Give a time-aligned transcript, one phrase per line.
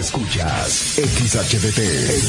[0.00, 1.80] escuchas XHDT,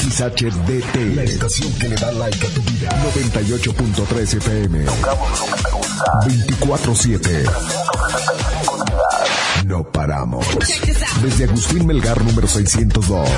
[0.10, 2.90] XHDT, la estación que le da like a tu vida.
[3.16, 4.86] 98.3 FM.
[6.26, 7.50] 24-7.
[9.66, 10.46] No paramos.
[11.24, 13.30] Desde Agustín Melgar número 602.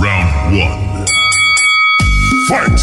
[0.00, 1.04] Round 1.
[2.48, 2.80] Fight!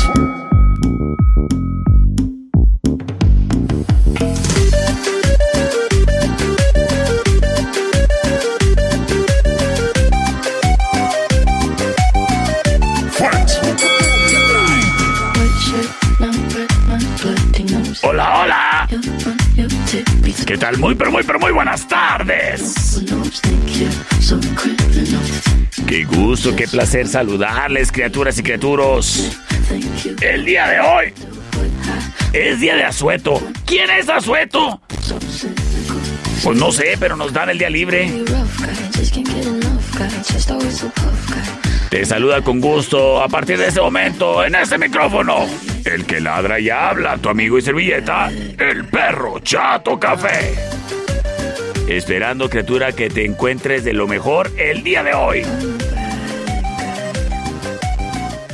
[18.04, 18.88] Hola, hola.
[20.46, 20.78] ¿Qué tal?
[20.78, 23.02] Muy, pero muy, pero muy buenas tardes.
[25.92, 29.38] Qué gusto, qué placer saludarles, criaturas y criaturos.
[30.22, 31.14] El día de hoy
[32.32, 33.42] es día de Asueto.
[33.66, 34.82] ¿Quién es Asueto?
[36.46, 38.10] Pues no sé, pero nos dan el día libre.
[41.90, 45.46] Te saluda con gusto a partir de este momento en este micrófono.
[45.84, 50.56] El que ladra y habla, tu amigo y servilleta, el perro Chato Café.
[51.92, 55.42] Esperando, criatura, que te encuentres de lo mejor el día de hoy.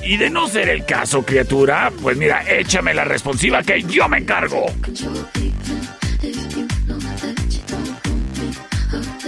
[0.04, 4.18] Y de no ser el caso, criatura, pues mira, échame la responsiva que yo me
[4.18, 4.66] encargo.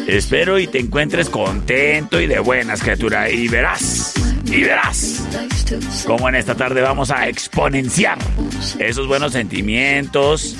[0.07, 5.23] Espero y te encuentres contento y de buenas, criatura, y verás, y verás
[6.07, 8.17] cómo en esta tarde vamos a exponenciar
[8.79, 10.55] esos buenos sentimientos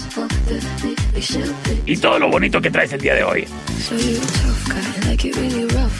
[1.85, 3.47] y todo lo bonito que traes el día de hoy.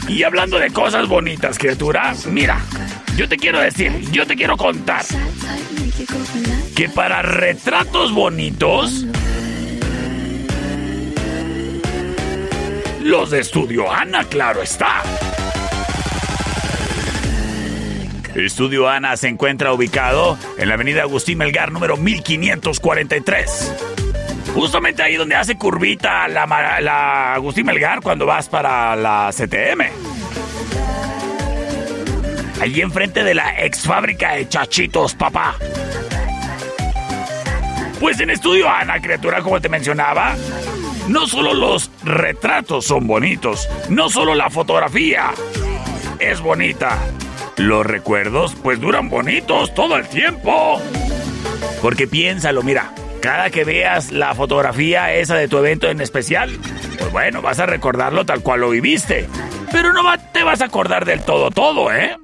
[0.08, 2.60] Y hablando de cosas bonitas, criatura, mira,
[3.16, 5.04] yo te quiero decir, yo te quiero contar
[6.74, 9.06] que para retratos bonitos,
[13.00, 15.02] los de Estudio Ana, claro está.
[18.34, 23.99] Estudio Ana se encuentra ubicado en la avenida Agustín Melgar, número 1543.
[24.54, 26.46] Justamente ahí donde hace curvita la,
[26.80, 29.84] la Agustín Melgar cuando vas para la CTM.
[32.60, 35.56] Allí enfrente de la ex fábrica de chachitos, papá.
[37.98, 40.34] Pues en Estudio Ana, criatura, como te mencionaba,
[41.08, 45.30] no solo los retratos son bonitos, no solo la fotografía
[46.18, 46.98] es bonita.
[47.56, 50.80] Los recuerdos pues duran bonitos todo el tiempo.
[51.82, 56.58] Porque piénsalo, mira, cada que veas la fotografía esa de tu evento en especial,
[56.98, 59.28] pues bueno, vas a recordarlo tal cual lo viviste.
[59.70, 62.16] Pero no te vas a acordar del todo todo, ¿eh?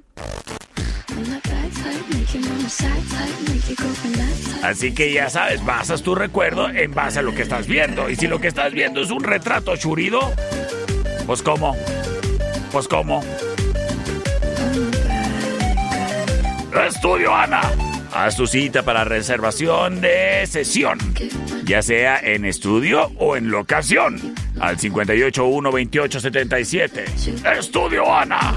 [4.62, 8.10] Así que ya sabes, basas tu recuerdo en base a lo que estás viendo.
[8.10, 10.32] Y si lo que estás viendo es un retrato churido,
[11.26, 11.76] pues cómo,
[12.72, 13.22] pues cómo.
[16.86, 17.62] Estudio Ana.
[18.18, 20.96] Haz tu cita para reservación de sesión,
[21.66, 27.58] ya sea en estudio o en locación, al 581-2877.
[27.58, 28.54] Estudio Ana.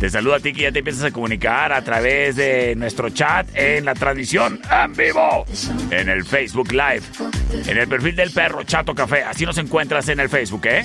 [0.00, 3.48] Te saludo a ti que ya te empiezas a comunicar a través de nuestro chat
[3.54, 5.46] en la transmisión en vivo,
[5.90, 7.02] en el Facebook Live,
[7.66, 9.22] en el perfil del perro Chato Café.
[9.22, 10.84] Así nos encuentras en el Facebook, ¿eh?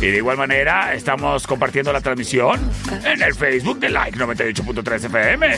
[0.00, 2.60] Y de igual manera estamos compartiendo la transmisión
[3.04, 5.56] en el Facebook de Like 98.3 FM.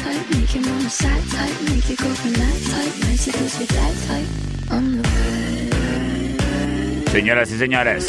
[7.12, 8.06] Señoras y señores,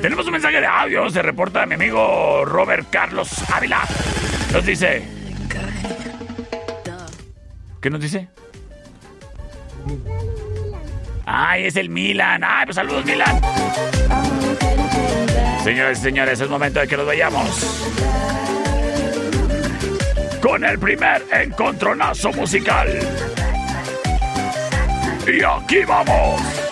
[0.00, 3.82] tenemos un mensaje de audio, se reporta mi amigo Robert Carlos Ávila.
[4.52, 5.02] Nos dice...
[7.80, 8.28] ¿Qué nos dice?
[11.26, 12.42] Ay, es el Milan.
[12.44, 13.40] Ay, pues saludos, Milan.
[15.62, 17.86] Señores y señores, es momento de que nos vayamos.
[20.40, 22.88] Con el primer encontronazo musical.
[25.26, 26.67] Y aquí vamos.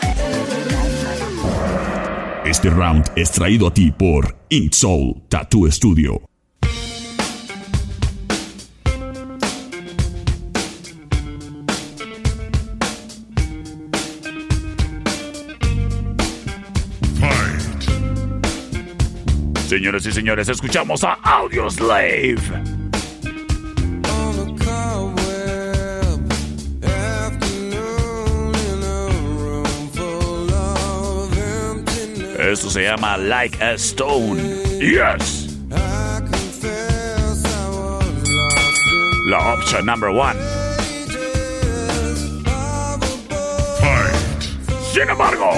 [2.47, 6.23] Este round es traído a ti por Ink Soul Tattoo Studio.
[19.67, 22.86] Señoras y señores, escuchamos a Audio Slave.
[32.47, 34.41] Esto se llama Like a Stone.
[34.79, 35.59] Yes.
[39.27, 40.39] La opción number one.
[43.81, 44.43] Fight.
[44.93, 45.51] Sin embargo.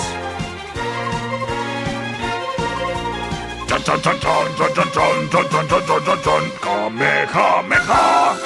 [6.60, 8.36] Kamehameha.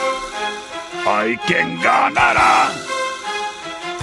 [1.06, 2.70] Hay quien ganará.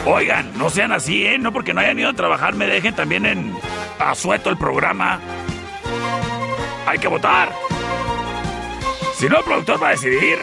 [0.06, 1.38] Oigan, no sean así, ¿eh?
[1.38, 3.56] No porque no hayan ido a trabajar, me dejen también en
[4.00, 5.19] asueto el programa.
[6.86, 7.51] Hay que votar.
[9.16, 10.40] Si no, el productor va a decidir.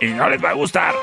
[0.00, 0.94] Y no les va a gustar.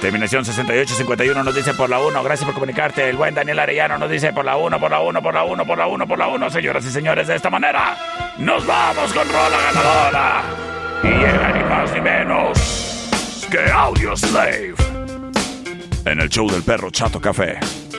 [0.00, 2.22] Terminación 6851 nos dice por la 1.
[2.22, 3.08] Gracias por comunicarte.
[3.08, 5.66] El buen Daniel Arellano nos dice por la 1, por la 1, por la 1,
[5.66, 6.50] por la 1, por la 1.
[6.50, 7.96] Señoras y señores, de esta manera
[8.38, 10.42] nos vamos con Rola Ganadora.
[11.02, 14.99] Y llega ni más ni menos que Audio Slave
[16.04, 17.89] en el show del perro Chato Café.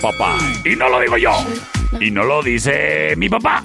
[0.00, 0.38] Papá.
[0.64, 1.32] Y no lo digo yo.
[2.00, 3.64] Y no lo dice mi papá.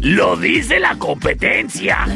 [0.00, 2.06] Lo dice la competencia.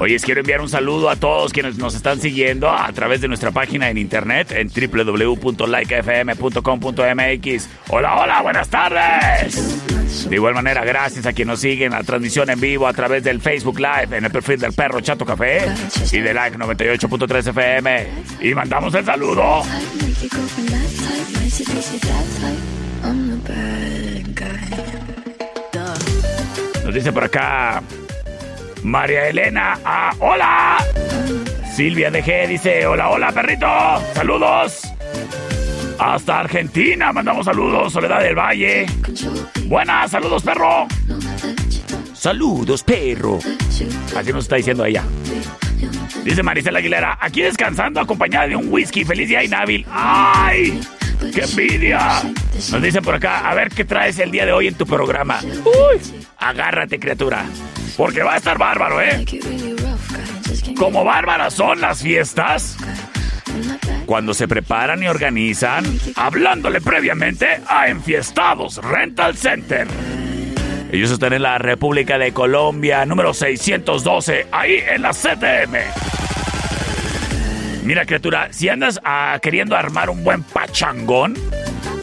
[0.00, 3.52] Hoy quiero enviar un saludo a todos quienes nos están siguiendo a través de nuestra
[3.52, 7.68] página en internet en www.likefm.com.mx.
[7.88, 9.67] Hola, hola, buenas tardes.
[10.28, 13.40] De igual manera, gracias a quienes nos siguen a transmisión en vivo a través del
[13.40, 15.62] Facebook Live en el perfil del perro Chato Café
[16.12, 18.06] y de Like 98.3 FM.
[18.40, 19.62] Y mandamos el saludo.
[26.84, 27.82] Nos dice por acá
[28.82, 30.76] María Elena, ah, hola.
[31.74, 33.66] Silvia DG dice, hola, hola, perrito.
[34.14, 34.82] Saludos.
[35.98, 38.86] Hasta Argentina mandamos saludos, Soledad del Valle.
[39.68, 40.88] Buenas, saludos, perro.
[42.14, 43.38] Saludos, perro.
[44.16, 45.04] Así nos está diciendo ella.
[46.24, 49.04] Dice Maricela Aguilera, aquí descansando acompañada de un whisky.
[49.04, 49.86] Feliz día inhábil.
[49.90, 50.80] ¡Ay!
[51.34, 52.22] ¡Qué envidia!
[52.72, 55.38] Nos dice por acá, a ver qué traes el día de hoy en tu programa.
[55.42, 56.00] ¡Uy!
[56.38, 57.44] Agárrate, criatura.
[57.94, 59.24] Porque va a estar bárbaro, ¿eh?
[60.78, 62.78] Como bárbaras son las fiestas.
[64.06, 65.84] Cuando se preparan y organizan,
[66.16, 69.86] hablándole previamente a Enfiestados Rental Center.
[70.90, 75.76] Ellos están en la República de Colombia, número 612, ahí en la CTM.
[77.84, 81.34] Mira, criatura, si andas ah, queriendo armar un buen pachangón,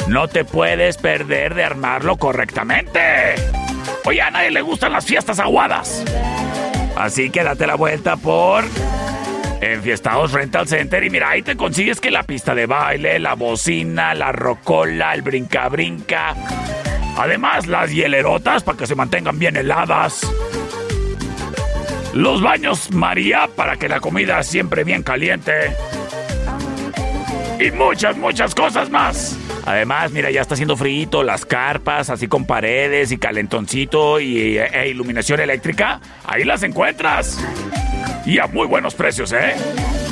[0.07, 3.35] no te puedes perder de armarlo correctamente.
[4.03, 6.03] Oye, a nadie le gustan las fiestas aguadas.
[6.95, 8.63] Así que date la vuelta por
[9.61, 14.13] Enfiestados Rental Center y mira, ahí te consigues que la pista de baile, la bocina,
[14.13, 16.35] la rocola, el brinca-brinca.
[17.17, 20.21] Además, las hielerotas para que se mantengan bien heladas.
[22.13, 25.75] Los baños María para que la comida siempre bien caliente.
[27.59, 29.37] Y muchas, muchas cosas más.
[29.65, 34.89] Además, mira, ya está haciendo frío, las carpas, así con paredes y calentoncito y, e
[34.89, 35.99] iluminación eléctrica.
[36.25, 37.37] Ahí las encuentras.
[38.25, 39.53] Y a muy buenos precios, ¿eh?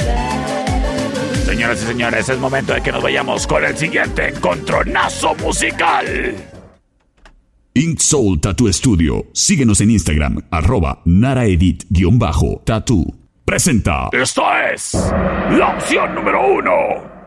[1.51, 6.33] Señoras y señores, es momento de que nos vayamos con el siguiente encontronazo musical.
[7.73, 9.25] Ink Soul Tattoo Studio.
[9.33, 13.05] Síguenos en Instagram, arroba naraedit-tattoo.
[13.43, 14.07] Presenta.
[14.13, 17.20] Esta es la opción número uno.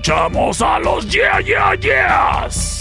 [0.00, 2.80] Escuchamos a los Yeah Yeah Yeahs.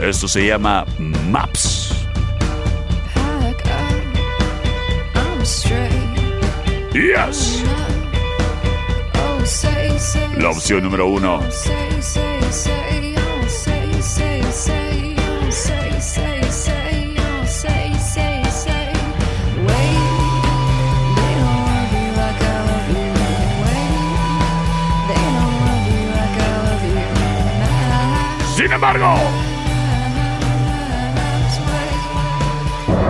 [0.00, 1.92] Esto se llama Maps.
[3.12, 5.92] Pack up, I'm straight.
[6.94, 7.62] Yes.
[9.14, 11.42] Oh, La opción número uno.
[28.72, 29.14] Sin embargo,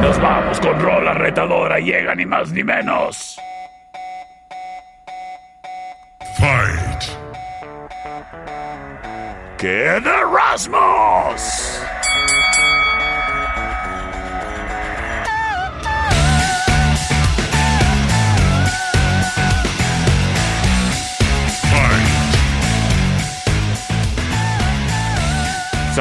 [0.01, 1.79] nos vamos con rola retadora.
[1.79, 3.39] Llega ni más ni menos.
[6.37, 7.05] Fight.
[9.57, 11.72] Que de Rasmus.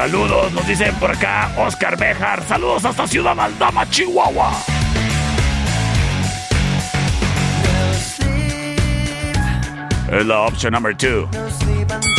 [0.02, 2.42] Saludos, nos dicen por acá Oscar Bejar.
[2.48, 4.52] Saludos hasta Ciudad Aldama, Chihuahua.
[10.12, 12.11] Es la opción número 2.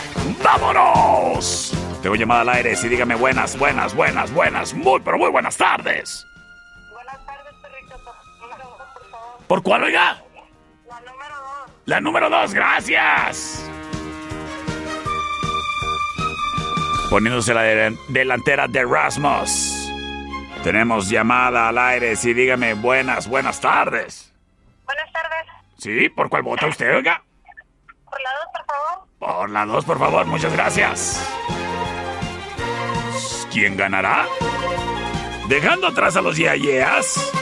[0.44, 1.72] ¡Vámonos!
[2.02, 6.26] Tengo llamada al aire, sí, dígame buenas, buenas, buenas, buenas, muy, pero muy buenas tardes.
[6.92, 7.94] Buenas tardes, perrito.
[8.04, 8.16] Por
[9.10, 9.38] favor.
[9.46, 10.22] ¿Por cuál, oiga?
[10.86, 11.70] La número dos.
[11.86, 13.67] La número dos, gracias.
[17.10, 19.90] Poniéndose la de- delantera de Rasmus.
[20.62, 24.32] Tenemos llamada al aire, sí, dígame buenas, buenas tardes.
[24.84, 25.46] Buenas tardes.
[25.78, 26.08] ¿Sí?
[26.10, 27.22] ¿Por cuál vota usted, oiga?
[28.04, 29.08] Por la dos, por favor.
[29.18, 31.24] Por la dos, por favor, muchas gracias.
[33.52, 34.26] ¿Quién ganará?
[35.48, 37.32] Dejando atrás a los Yeah Yeahs.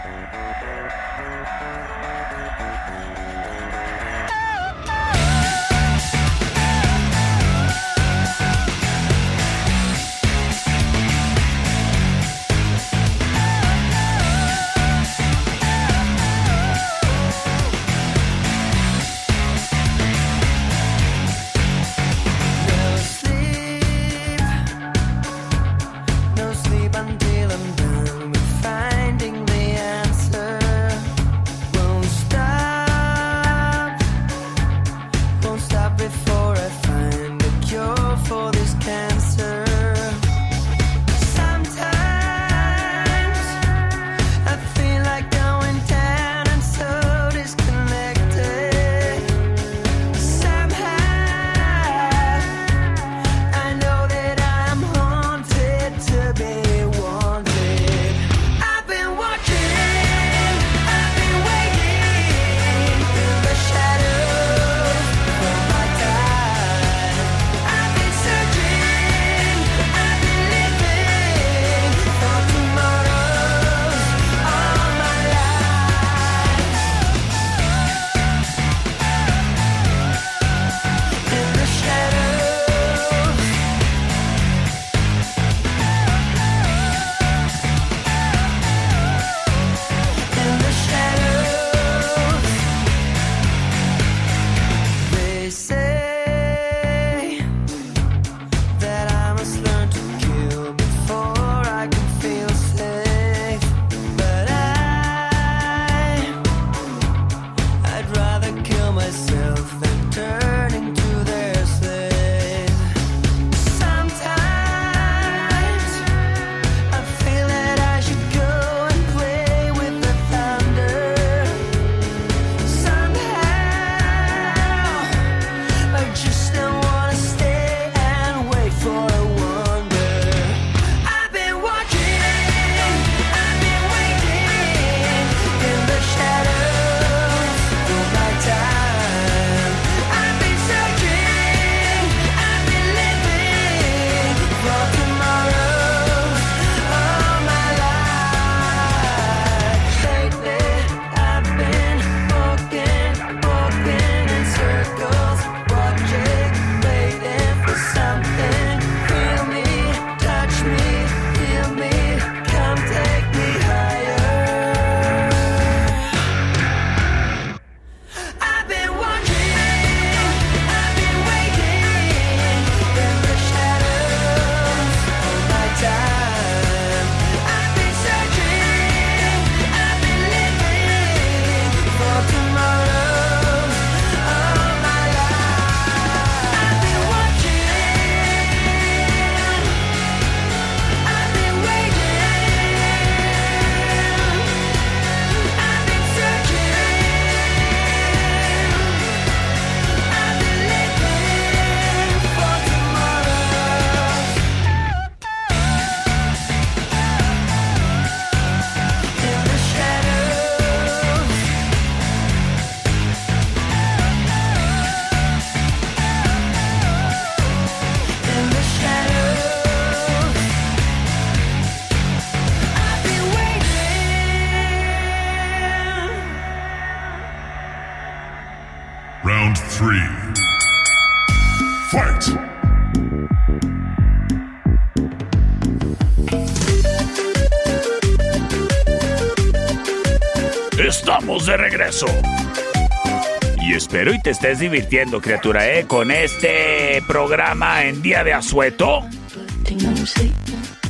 [244.22, 245.84] Te estés divirtiendo, criatura, ¿eh?
[245.86, 249.04] Con este programa en día de asueto.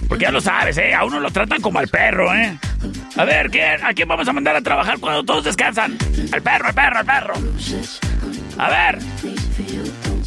[0.08, 0.92] Porque ya lo sabes, ¿eh?
[0.92, 2.58] A uno lo tratan como al perro, ¿eh?
[3.16, 5.96] A ver, ¿quién, ¿a quién vamos a mandar a trabajar cuando todos descansan?
[6.32, 7.34] Al perro, al perro, al perro.
[8.58, 8.98] A ver,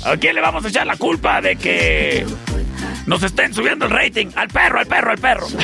[0.03, 2.25] ¿a quién le vamos a echar la culpa de que
[3.05, 4.27] nos estén subiendo el rating?
[4.35, 5.47] Al perro, al perro, al perro.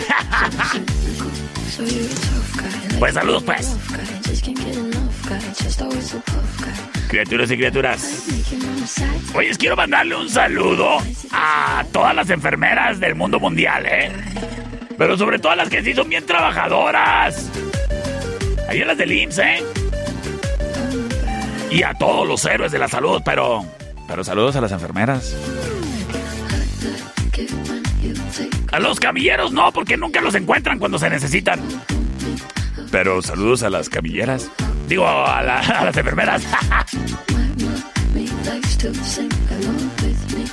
[3.00, 3.76] Pues saludos, pues.
[7.12, 8.24] Criaturas y criaturas.
[9.36, 11.00] Oye, quiero mandarle un saludo
[11.34, 14.10] a todas las enfermeras del mundo mundial, ¿eh?
[14.98, 17.52] Pero sobre todo a las que sí son bien trabajadoras.
[18.70, 19.64] Ahí a las del IMSS, ¿eh?
[21.70, 23.66] Y a todos los héroes de la salud, pero...
[24.08, 25.36] Pero saludos a las enfermeras.
[28.72, 31.60] A los camilleros no, porque nunca los encuentran cuando se necesitan.
[32.92, 34.50] Pero saludos a las camilleras.
[34.88, 36.44] Digo, a, a las enfermeras.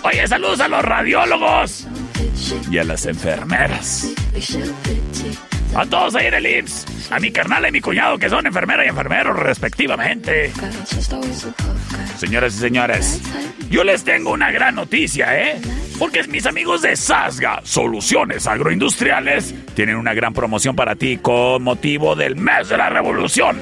[0.05, 1.87] Oye, saludos a los radiólogos.
[2.71, 4.09] Y a las enfermeras.
[5.75, 7.13] A todos ahí en el IMSS.
[7.13, 10.53] A mi carnal y mi cuñado que son enfermera y enfermeros respectivamente.
[12.17, 13.21] Señoras y señores,
[13.71, 15.61] yo les tengo una gran noticia, ¿eh?
[15.99, 22.15] Porque mis amigos de Sasga, Soluciones Agroindustriales, tienen una gran promoción para ti con motivo
[22.15, 23.59] del mes de la revolución.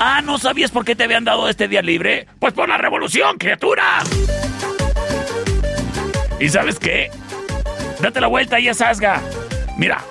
[0.00, 2.26] Ah, ¿no sabías por qué te habían dado este día libre?
[2.38, 3.98] Pues por la revolución, criatura.
[6.40, 7.10] ¿Y sabes qué?
[8.00, 9.20] Date la vuelta ahí a Sasga.
[9.76, 10.04] Mira,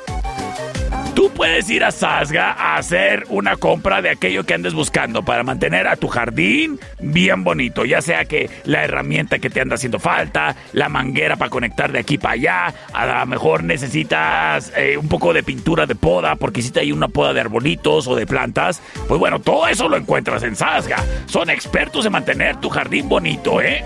[1.17, 5.41] Tú puedes ir a Sasga a hacer una compra de aquello que andes buscando para
[5.41, 9.97] mantener a tu jardín bien bonito, ya sea que la herramienta que te anda haciendo
[9.97, 15.07] falta, la manguera para conectar de aquí para allá, a lo mejor necesitas eh, un
[15.07, 18.79] poco de pintura de poda porque hiciste ahí una poda de arbolitos o de plantas.
[19.07, 21.03] Pues bueno, todo eso lo encuentras en Sasga.
[21.25, 23.83] Son expertos en mantener tu jardín bonito, ¿eh?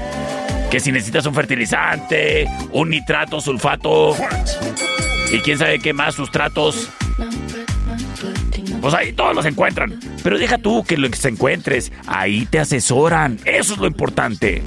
[0.69, 4.17] Que si necesitas un fertilizante, un nitrato, sulfato
[5.31, 6.89] y quién sabe qué más, sustratos,
[8.81, 9.99] pues ahí todos los encuentran.
[10.23, 11.91] Pero deja tú que los encuentres.
[12.07, 13.39] Ahí te asesoran.
[13.45, 14.63] Eso es lo importante.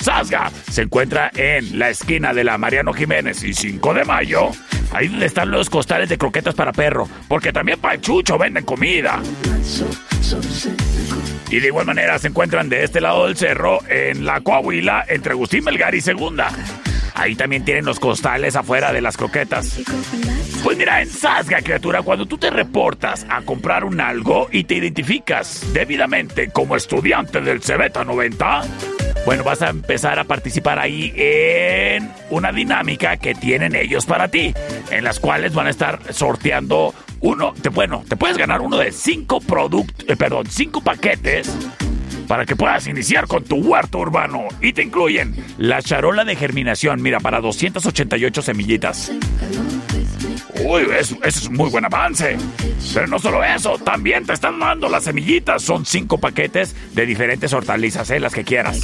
[0.00, 4.50] Sasga se encuentra en la esquina de la Mariano Jiménez y 5 de mayo.
[4.92, 7.08] Ahí donde están los costales de croquetas para perro.
[7.28, 9.20] Porque también para el chucho venden comida.
[11.50, 15.32] Y de igual manera se encuentran de este lado del cerro, en la Coahuila, entre
[15.32, 16.50] Agustín Melgar y Segunda.
[17.14, 19.80] Ahí también tienen los costales afuera de las croquetas.
[20.62, 24.76] Pues mira, en Sasga, criatura, cuando tú te reportas a comprar un algo y te
[24.76, 28.62] identificas debidamente como estudiante del Cebeta 90,
[29.26, 34.54] bueno, vas a empezar a participar ahí en una dinámica que tienen ellos para ti,
[34.90, 38.92] en las cuales van a estar sorteando uno, te, bueno, te puedes ganar uno de
[38.92, 41.50] cinco productos, eh, perdón, cinco paquetes
[42.26, 44.48] para que puedas iniciar con tu huerto urbano.
[44.60, 49.12] Y te incluyen la charola de germinación, mira, para 288 semillitas.
[50.62, 52.36] Uy, eso, es un muy buen avance.
[52.92, 55.62] Pero no solo eso, también te están dando las semillitas.
[55.62, 58.80] Son cinco paquetes de diferentes hortalizas, eh, las que quieras.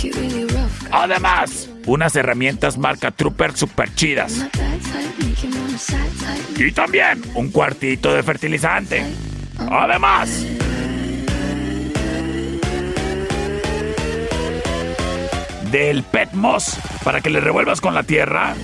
[0.91, 4.47] Además, unas herramientas marca Trooper super chidas.
[6.57, 9.03] Y también un cuartito de fertilizante.
[9.71, 10.45] Además,
[15.71, 18.55] del Pet Moss para que le revuelvas con la tierra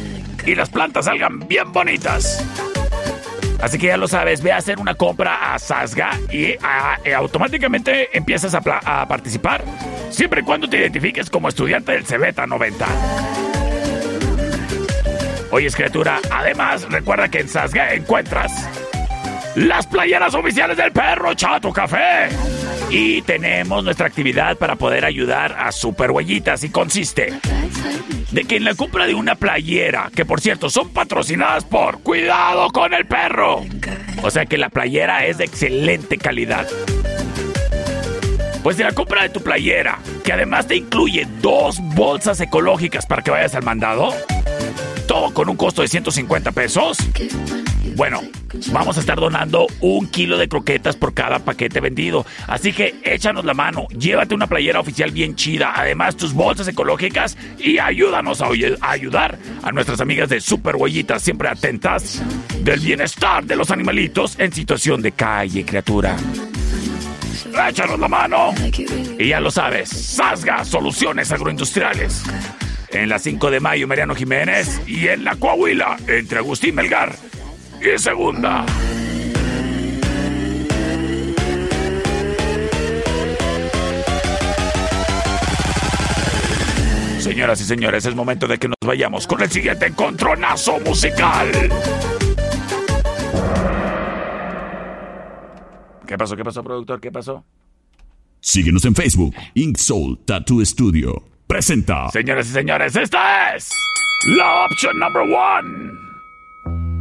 [0.45, 2.45] y las plantas salgan bien bonitas.
[3.61, 6.57] Así que ya lo sabes, ve a hacer una compra a Sasga y
[7.13, 9.65] automáticamente empiezas a participar,
[10.11, 12.87] siempre y cuando te identifiques como estudiante del Cebeta 90.
[15.53, 18.69] Oye, criatura, además recuerda que en Sasga encuentras
[19.57, 22.29] las playeras oficiales del perro Chato Café.
[22.91, 27.33] Y tenemos nuestra actividad para poder ayudar a Super Huellitas y consiste
[28.31, 32.69] de que en la compra de una playera, que por cierto son patrocinadas por Cuidado
[32.71, 33.65] con el Perro.
[34.23, 36.69] O sea que la playera es de excelente calidad.
[38.63, 43.23] Pues de la compra de tu playera, que además te incluye dos bolsas ecológicas para
[43.23, 44.13] que vayas al mandado,
[45.07, 46.99] todo con un costo de 150 pesos.
[47.95, 48.21] Bueno,
[48.73, 52.27] vamos a estar donando un kilo de croquetas por cada paquete vendido.
[52.47, 57.37] Así que échanos la mano, llévate una playera oficial bien chida, además tus bolsas ecológicas
[57.59, 58.49] y ayúdanos a,
[58.81, 62.23] ayudar a nuestras amigas de Super Huellitas, siempre atentas
[62.61, 66.17] del bienestar de los animalitos en situación de calle, criatura.
[67.69, 68.55] échanos la mano.
[69.19, 72.25] Y ya lo sabes, Sasga Soluciones Agroindustriales.
[72.91, 74.81] En la 5 de mayo, Mariano Jiménez.
[74.87, 77.15] Y en la Coahuila, entre Agustín Melgar
[77.81, 78.65] y Segunda.
[87.19, 91.51] Señoras y señores, es momento de que nos vayamos con el siguiente encontronazo musical.
[96.07, 96.37] ¿Qué pasó?
[96.37, 97.01] ¿Qué pasó, productor?
[97.01, 97.45] ¿Qué pasó?
[98.41, 101.25] Síguenos en Facebook, Ink Soul Tattoo Studio.
[101.49, 102.09] Presenta.
[102.11, 103.71] Señoras y señores, esta es
[104.37, 106.96] la opción number one.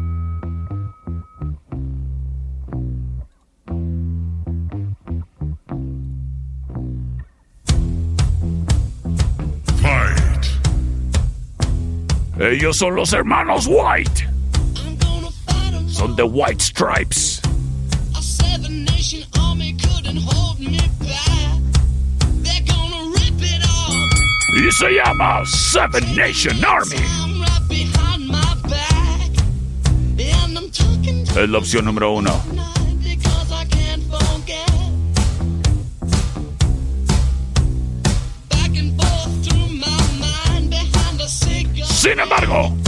[12.39, 14.30] Ellos son los hermanos White.
[15.88, 17.41] Son The White Stripes.
[24.58, 26.95] Y se llama Seven Nation Army.
[31.38, 32.74] Es la opción número uno.
[42.07, 42.85] It alone.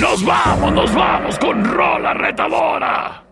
[0.00, 3.22] nos vamos, nos vamos con Rola Retadora.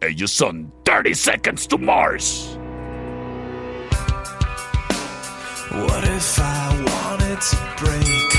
[0.00, 2.56] Ellos son 30 Seconds to Mars.
[5.70, 8.34] What if I wanted to break?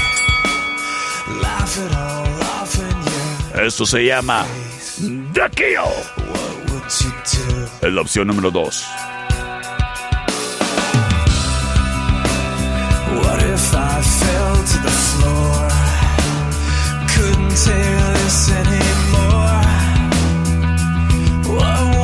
[1.42, 4.46] Laugh it all off in your Esto se llama
[5.34, 6.29] The Kill.
[6.90, 8.84] Es la opción número dos.
[13.14, 15.70] What if I fell to the floor?
[17.14, 19.62] Couldn't take this anymore.
[21.54, 21.99] What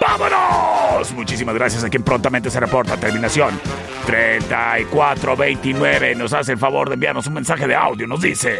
[0.00, 1.12] ¡Vámonos!
[1.12, 2.96] Muchísimas gracias a quien prontamente se reporta.
[2.96, 3.60] Terminación
[4.06, 6.14] 3429.
[6.14, 8.06] Nos hace el favor de enviarnos un mensaje de audio.
[8.06, 8.58] Nos dice...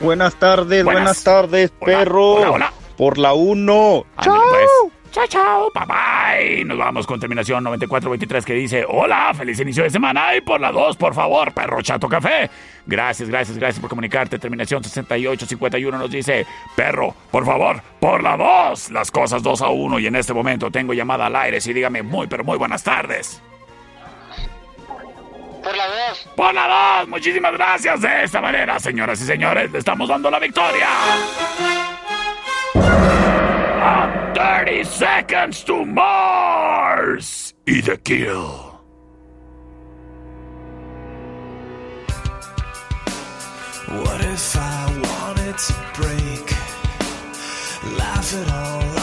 [0.00, 1.02] Buenas tardes, Buenas.
[1.02, 2.32] buenas, tardes, Hola, perro.
[2.32, 2.70] hola, hola.
[2.98, 4.04] Por la 1.
[4.16, 4.68] Ándale, pues.
[5.10, 6.64] Chao, chao, bye bye.
[6.64, 10.36] Nos vamos con terminación 9423 que dice: Hola, feliz inicio de semana.
[10.36, 12.48] Y por la 2, por favor, perro chato café.
[12.86, 14.38] Gracias, gracias, gracias por comunicarte.
[14.38, 16.46] Terminación 6851 nos dice:
[16.76, 18.92] Perro, por favor, por la 2.
[18.92, 19.98] Las cosas 2 a 1.
[19.98, 21.60] Y en este momento tengo llamada al aire.
[21.60, 23.42] Sí, dígame muy, pero muy buenas tardes.
[25.62, 26.28] Por la dos.
[26.36, 28.00] Por la 2, muchísimas gracias.
[28.00, 30.88] De esta manera, señoras y señores, le estamos dando la victoria.
[33.82, 37.54] A 30 seconds to Mars.
[37.66, 38.78] Y the kill.
[43.88, 46.46] What if I wanted to break?
[47.98, 48.99] Laugh it all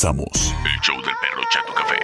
[0.00, 0.54] regresamos.
[0.64, 1.98] El show del perro Chato Café.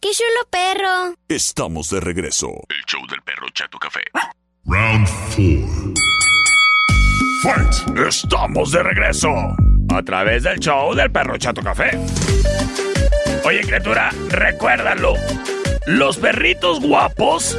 [0.00, 1.14] ¡Qué chulo perro!
[1.28, 2.48] Estamos de regreso.
[2.68, 4.00] El show del perro Chato Café.
[4.64, 5.94] Round 4.
[7.42, 7.98] Fight.
[8.06, 9.28] Estamos de regreso.
[9.92, 11.98] A través del show del perro Chato Café.
[13.44, 15.14] Oye, criatura, recuérdalo.
[15.86, 17.58] Los perritos guapos,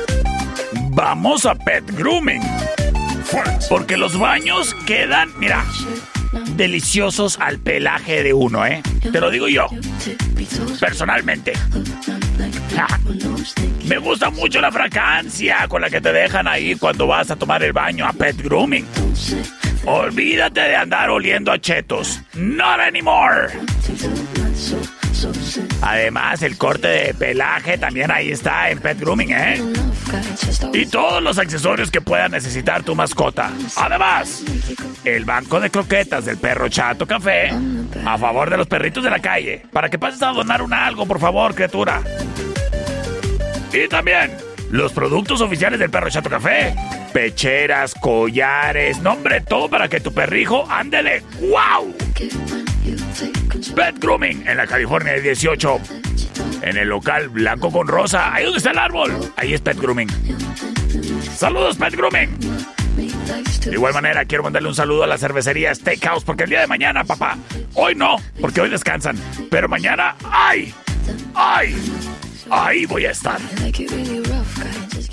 [0.91, 2.41] vamos a pet grooming.
[3.69, 5.65] Porque los baños quedan, mira,
[6.59, 8.83] deliciosos al pelaje de uno, ¿eh?
[9.01, 9.67] Te lo digo yo,
[10.77, 11.53] personalmente.
[13.85, 17.63] Me gusta mucho la fragancia con la que te dejan ahí cuando vas a tomar
[17.63, 18.85] el baño a pet grooming.
[19.85, 22.19] Olvídate de andar oliendo a chetos.
[22.33, 23.47] Not anymore.
[25.81, 29.61] Además, el corte de pelaje también ahí está en Pet Grooming, ¿eh?
[30.73, 33.51] Y todos los accesorios que pueda necesitar tu mascota.
[33.75, 34.43] Además,
[35.03, 37.51] el banco de croquetas del perro Chato Café
[38.05, 39.63] a favor de los perritos de la calle.
[39.71, 42.01] Para que pases a donar un algo, por favor, criatura.
[43.71, 44.31] Y también
[44.71, 46.75] los productos oficiales del perro Chato Café.
[47.13, 51.23] Pecheras, collares, nombre, todo para que tu perrijo ándele.
[51.39, 51.95] ¡Wow!
[53.75, 55.79] Pet Grooming en la California de 18.
[56.61, 58.33] En el local blanco con rosa.
[58.33, 59.13] Ahí donde está el árbol.
[59.35, 60.09] Ahí es Pet Grooming.
[61.35, 62.29] Saludos, Pet Grooming.
[63.65, 66.67] De igual manera, quiero mandarle un saludo a la cervecería Steakhouse porque el día de
[66.67, 67.37] mañana, papá.
[67.73, 69.17] Hoy no, porque hoy descansan.
[69.49, 70.73] Pero mañana, ¡ay!
[71.35, 71.75] ¡ay!
[72.49, 73.39] Ahí voy a estar.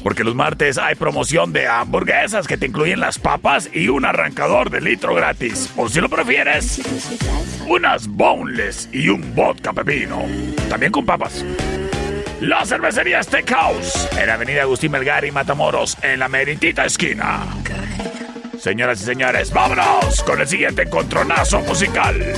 [0.02, 4.70] Porque los martes hay promoción de hamburguesas que te incluyen las papas y un arrancador
[4.70, 5.72] de litro gratis.
[5.76, 6.80] O si lo prefieres,
[7.66, 10.24] unas boneless y un vodka pepino.
[10.68, 11.44] También con papas.
[12.40, 17.40] La cervecería Steakhouse en Avenida Agustín Melgar y Matamoros, en la meritita esquina.
[18.58, 22.34] Señoras y señores, vámonos con el siguiente encontronazo musical.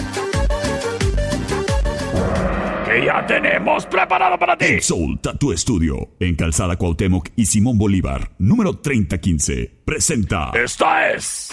[2.88, 4.80] Que ya tenemos preparado para ti.
[4.80, 6.12] Soul Tattoo Studio.
[6.20, 8.30] En Calzada Cuauhtémoc y Simón Bolívar.
[8.38, 9.82] Número 3015.
[9.84, 10.52] Presenta.
[10.54, 11.50] Esta es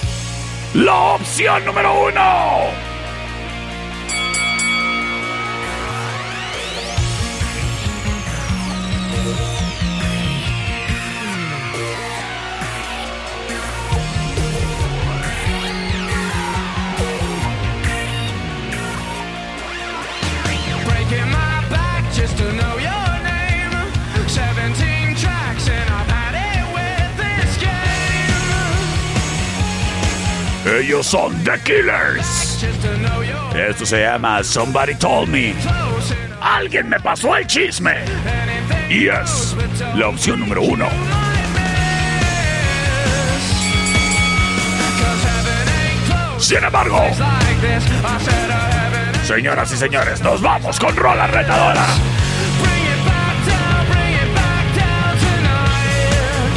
[0.73, 2.94] la opción número uno.
[30.65, 32.65] Ellos son The Killers.
[33.55, 35.53] Esto se llama Somebody Told Me.
[36.41, 37.95] Alguien me pasó el chisme.
[38.89, 39.55] Y es
[39.95, 40.87] la opción número uno.
[46.39, 48.65] Sin embargo, ain't
[49.25, 51.85] señoras y señores, nos vamos con rola retadora.
[52.61, 56.49] Bring it back down, bring it back down tonight.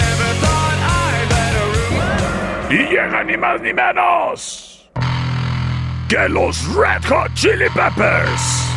[0.00, 2.14] Never thought I'd let a rumor
[2.70, 4.70] Y llega ni más ni menos
[6.08, 8.69] que los Red Hot Chili Peppers.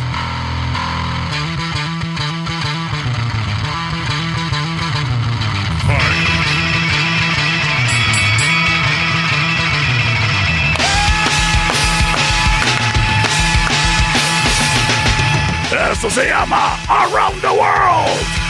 [16.10, 18.44] Se llama Around the World.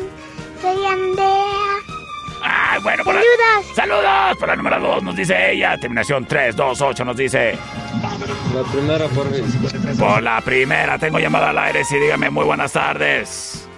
[0.62, 1.85] Soy Andrea.
[2.42, 3.74] Ay, bueno, ¡Saludos!
[3.74, 4.36] ¡Saludos!
[4.38, 5.76] Para la número 2 nos dice ella.
[5.78, 7.58] Terminación 328 nos dice.
[8.54, 9.38] La primera, por mí.
[9.98, 11.84] Por la primera, tengo llamada al aire.
[11.84, 13.68] Sí, dígame, muy buenas tardes.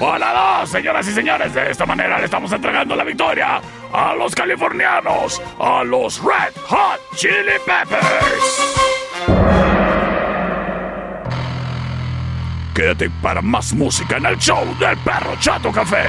[0.00, 1.54] Hola dos, señoras y señores.
[1.54, 3.60] De esta manera le estamos entregando la victoria
[3.92, 8.74] a los californianos, a los Red Hot Chili Peppers.
[12.74, 16.06] Quédate para más música en el show del perro Chato Café.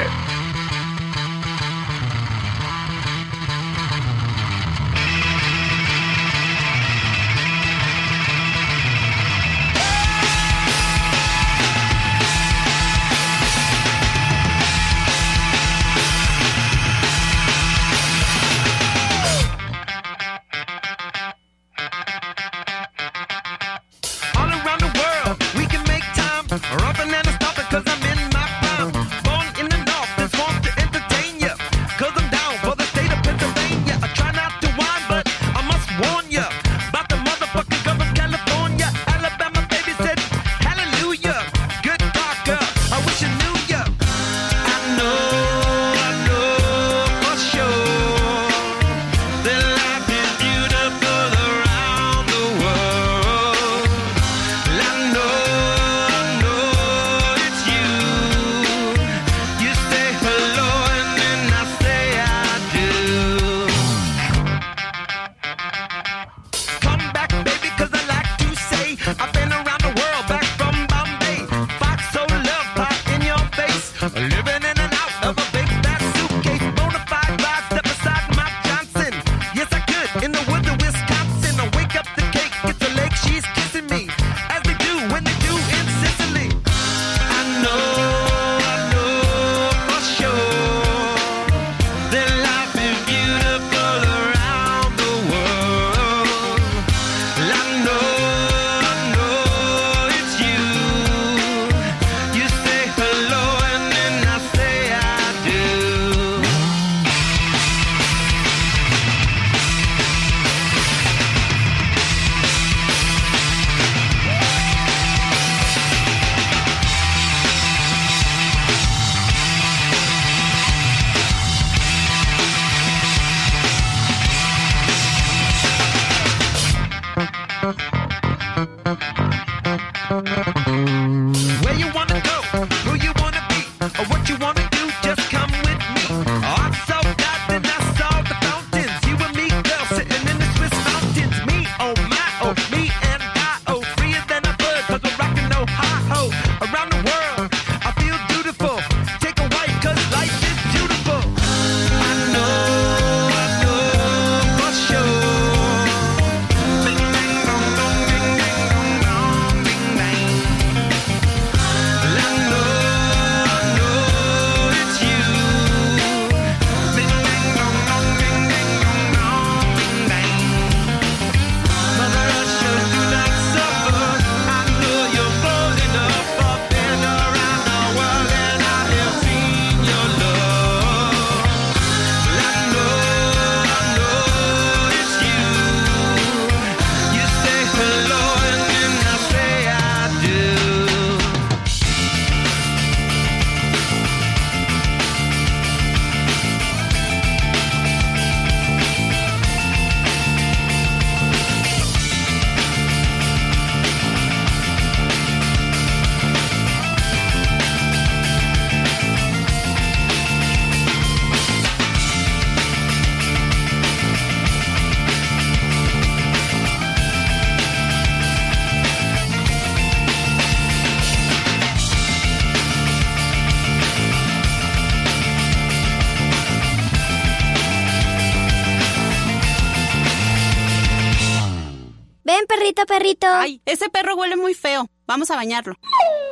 [235.29, 235.75] A bañarlo.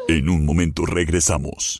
[0.08, 1.78] En un momento regresamos.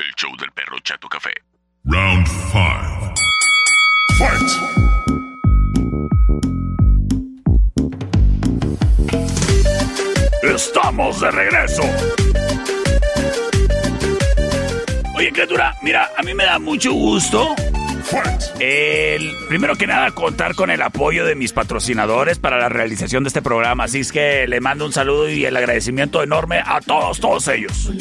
[18.60, 23.30] El, primero que nada, contar con el apoyo de mis patrocinadores para la realización de
[23.30, 23.86] este programa.
[23.86, 27.92] Así es que le mando un saludo y el agradecimiento enorme a todos, todos ellos.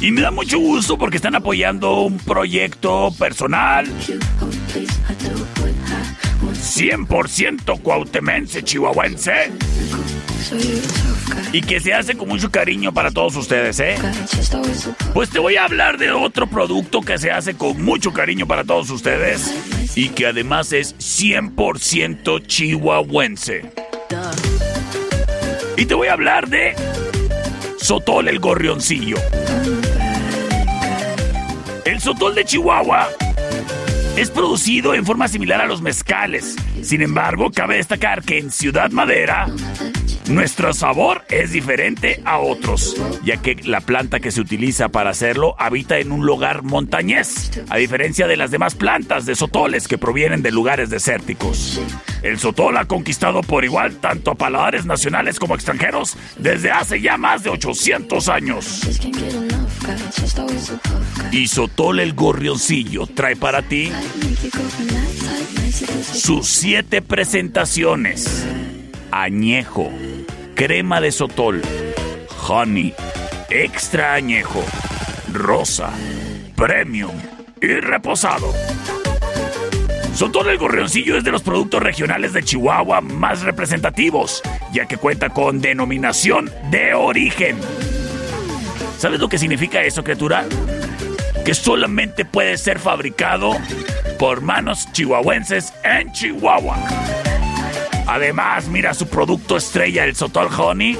[0.00, 3.86] Y me da mucho gusto porque están apoyando un proyecto personal
[6.52, 9.50] 100% cuautemense, chihuahuense
[11.52, 13.96] y que se hace con mucho cariño para todos ustedes, ¿eh?
[15.12, 18.64] Pues te voy a hablar de otro producto que se hace con mucho cariño para
[18.64, 19.52] todos ustedes
[19.94, 23.72] y que además es 100% chihuahuense.
[25.76, 26.74] Y te voy a hablar de
[27.78, 29.16] Sotol el Gorrioncillo.
[31.84, 33.08] El Sotol de Chihuahua
[34.16, 36.56] es producido en forma similar a los mezcales.
[36.82, 39.46] Sin embargo, cabe destacar que en Ciudad Madera
[40.28, 45.54] nuestro sabor es diferente a otros, ya que la planta que se utiliza para hacerlo
[45.58, 50.42] habita en un lugar montañés, a diferencia de las demás plantas de sotoles que provienen
[50.42, 51.80] de lugares desérticos.
[52.22, 57.16] El sotol ha conquistado por igual tanto a paladares nacionales como extranjeros desde hace ya
[57.16, 58.80] más de 800 años.
[61.32, 63.92] Y Sotol el Gorrioncillo trae para ti
[66.12, 68.46] sus siete presentaciones.
[69.16, 69.92] Añejo,
[70.56, 71.62] crema de Sotol,
[72.48, 72.92] honey,
[73.48, 74.60] extra añejo,
[75.32, 75.92] rosa,
[76.56, 77.14] premium
[77.62, 78.52] y reposado.
[80.16, 84.42] Sotol el Gorrioncillo es de los productos regionales de Chihuahua más representativos,
[84.72, 87.56] ya que cuenta con denominación de origen.
[88.98, 90.44] ¿Sabes lo que significa eso, criatura?
[91.44, 93.52] Que solamente puede ser fabricado
[94.18, 97.33] por manos chihuahuenses en Chihuahua.
[98.06, 100.96] Además, mira su producto estrella, el Sotol Honey.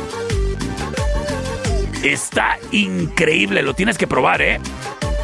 [2.03, 4.61] Está increíble, lo tienes que probar, ¿eh?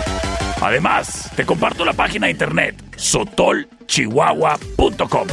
[0.61, 5.27] Además, te comparto la página de internet sotolchihuahua.com.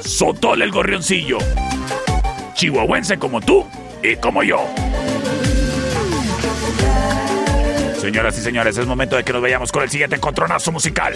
[0.00, 1.36] Sotol el Gorrioncillo.
[2.54, 3.66] Chihuahuense como tú
[4.02, 4.66] y como yo.
[8.00, 11.12] Señoras y señores, es momento de que nos vayamos con el siguiente encontronazo musical.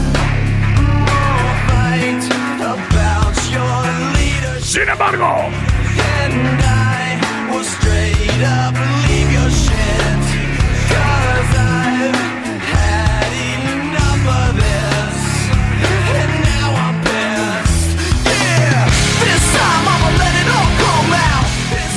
[0.94, 2.22] more fight
[2.60, 3.82] about your
[4.14, 4.62] leadership.
[4.62, 5.50] Sin embargo,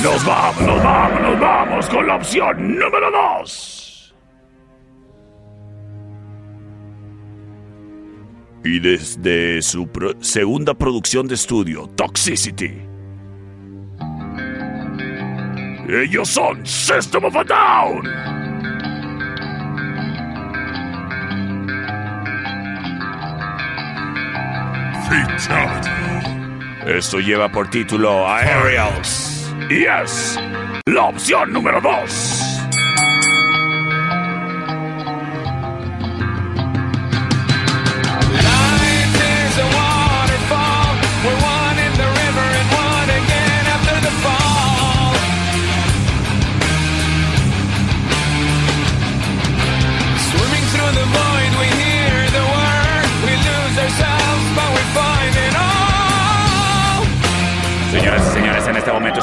[0.02, 4.14] nos vamos, nos vamos, nos vamos con la opción número 2.
[8.64, 12.85] Y desde su pro- segunda producción de estudio, Toxicity.
[15.88, 18.36] Eh, Ellos son System of a Down.
[26.86, 29.52] Esto lleva por título Aerials.
[29.68, 30.38] Y es
[30.86, 32.55] la opción número 2.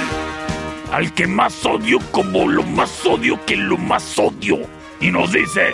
[0.93, 4.59] Al que más odio como lo más odio que lo más odio.
[5.01, 5.73] Y nos dice...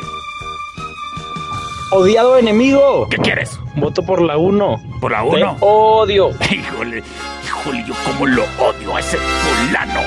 [1.91, 3.09] Odiado enemigo.
[3.09, 3.59] ¿Qué quieres?
[3.77, 4.83] Voto por la 1.
[5.01, 5.57] ¿Por la Te 1?
[5.61, 6.31] odio.
[6.51, 7.03] Híjole,
[7.47, 10.01] híjole, yo como lo odio a ese fulano.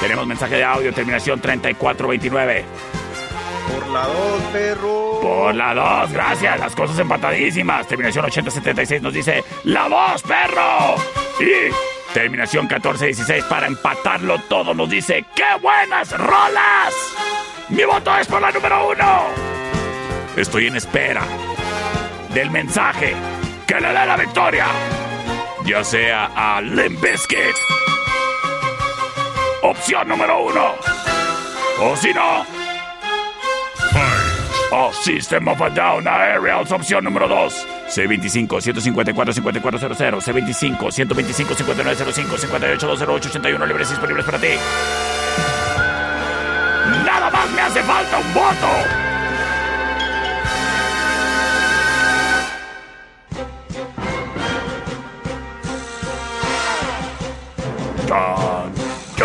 [0.00, 2.64] Tenemos mensaje de audio, terminación 3429.
[3.72, 5.20] Por la dos, perro.
[5.22, 6.58] Por la 2, gracias.
[6.60, 7.86] Las cosas empatadísimas.
[7.86, 10.96] Terminación 8076 nos dice la voz, perro.
[11.40, 11.72] Y
[12.12, 16.92] terminación 1416 para empatarlo todo nos dice ¡Qué buenas rolas!
[17.70, 19.51] Mi voto es por la número 1.
[20.36, 21.22] Estoy en espera
[22.32, 23.14] del mensaje
[23.66, 24.66] que le dé la victoria.
[25.64, 27.56] Ya sea a Limp Bizkit.
[29.62, 30.74] Opción número 1.
[31.80, 32.44] O si no,
[34.74, 37.66] Oh, System of a Down Aerials, opción número 2.
[37.88, 44.48] C25-154-5400, C25-125-5905, 58-208-81 libres disponibles para ti.
[47.04, 49.11] Nada más me hace falta un voto.
[58.12, 58.72] Chan,
[59.16, 59.24] chan,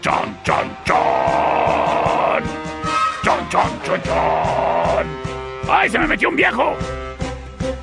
[0.00, 2.42] chan, chan, chan.
[3.24, 5.06] Chon, chon, chon, chon.
[5.68, 6.76] ¡Ay, se me metió un viejo!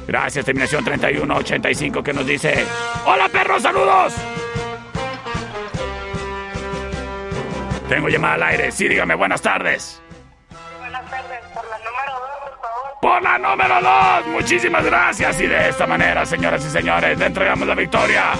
[0.07, 2.65] Gracias, terminación 3185 que nos dice...
[3.05, 4.13] ¡Hola, perros, saludos!
[7.89, 8.71] Tengo llamada al aire.
[8.71, 10.01] Sí, dígame, buenas tardes.
[10.79, 12.99] Buenas tardes, por la número 2, por favor.
[13.01, 13.81] Por la número
[14.23, 14.27] 2.
[14.27, 15.41] Muchísimas gracias.
[15.41, 18.35] Y de esta manera, señoras y señores, le entregamos la victoria.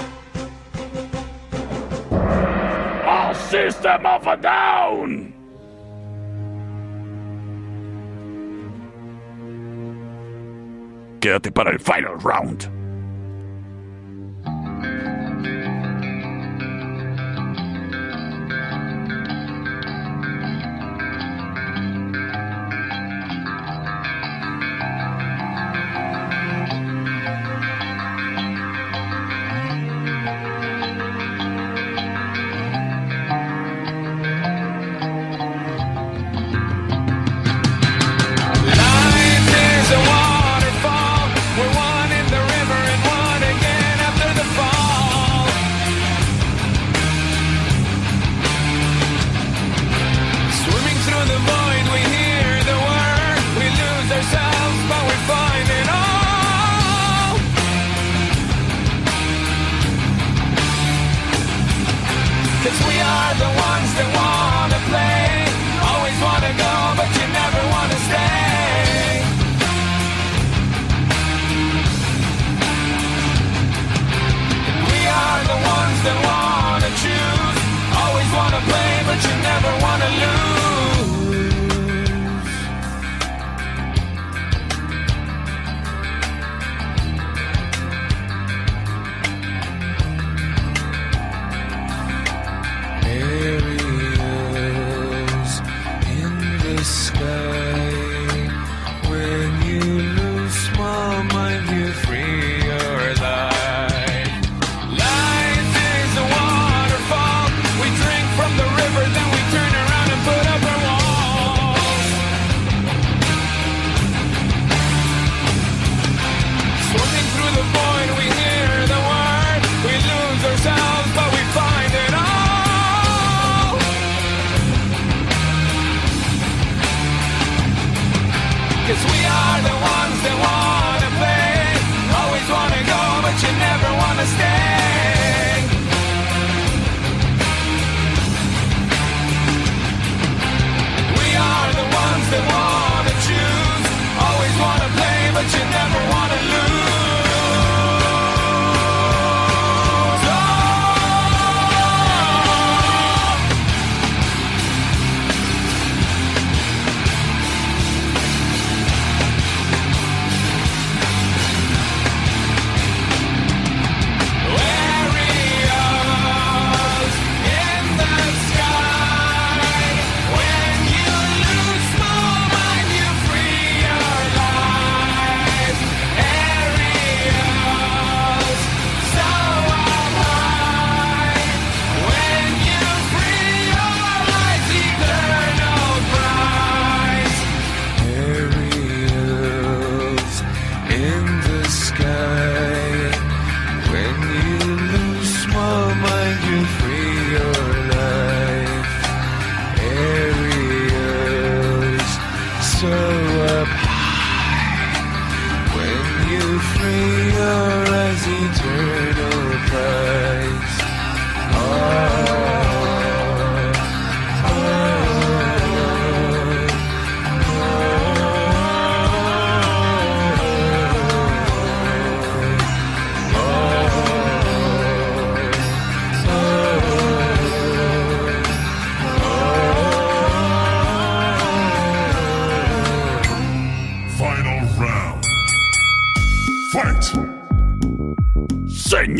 [3.50, 5.34] System of a Down!
[11.18, 12.70] Quédate para el final round.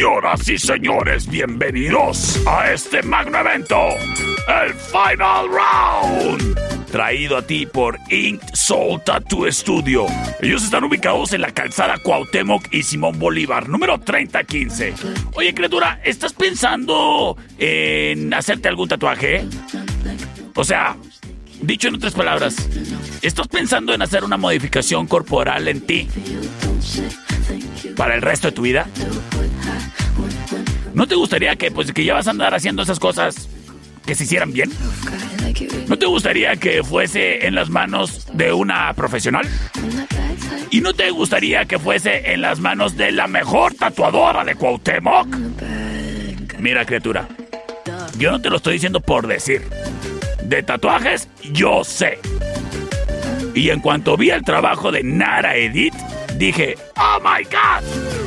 [0.01, 3.77] Señoras y señores, bienvenidos a este magno evento,
[4.49, 6.59] el Final Round.
[6.91, 10.07] Traído a ti por Ink Soul Tattoo Studio.
[10.41, 14.95] Ellos están ubicados en la calzada Cuauhtémoc y Simón Bolívar, número 3015.
[15.35, 19.45] Oye, criatura, ¿estás pensando en hacerte algún tatuaje?
[20.55, 20.97] O sea,
[21.61, 22.57] dicho en otras palabras,
[23.21, 26.09] ¿estás pensando en hacer una modificación corporal en ti
[27.99, 28.89] para el resto de tu vida?
[30.95, 33.49] ¿No te gustaría que, pues, que ya vas a andar haciendo esas cosas
[34.05, 34.71] que se hicieran bien?
[35.89, 39.47] ¿No te gustaría que fuese en las manos de una profesional?
[40.71, 45.27] ¿Y no te gustaría que fuese en las manos de la mejor tatuadora de Cuauhtémoc?
[46.59, 47.29] Mira, criatura,
[48.19, 49.63] yo no te lo estoy diciendo por decir.
[50.43, 52.19] De tatuajes, yo sé.
[53.55, 55.95] Y en cuanto vi el trabajo de Nara Edith,
[56.37, 58.21] dije, ¡Oh my God!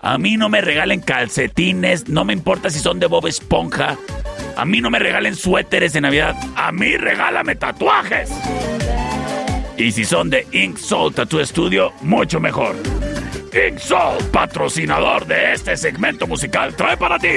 [0.00, 3.96] A mí no me regalen calcetines, no me importa si son de Bob Esponja.
[4.56, 6.36] A mí no me regalen suéteres de Navidad.
[6.56, 8.30] A mí regálame tatuajes.
[9.78, 12.74] Y si son de Ink Soul Tattoo Studio, mucho mejor.
[13.52, 17.28] Ink Soul, patrocinador de este segmento musical, trae para ti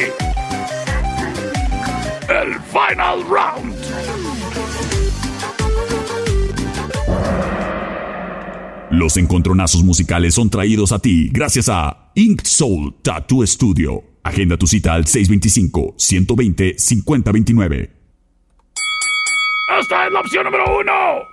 [2.28, 3.76] el Final Round.
[8.90, 14.04] Los encontronazos musicales son traídos a ti gracias a Ink Soul Tattoo Studio.
[14.24, 17.92] Agenda tu cita al 625-120-5029.
[19.80, 21.30] Esta es la opción número uno.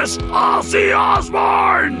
[0.00, 2.00] Es Ozzy Osbourne.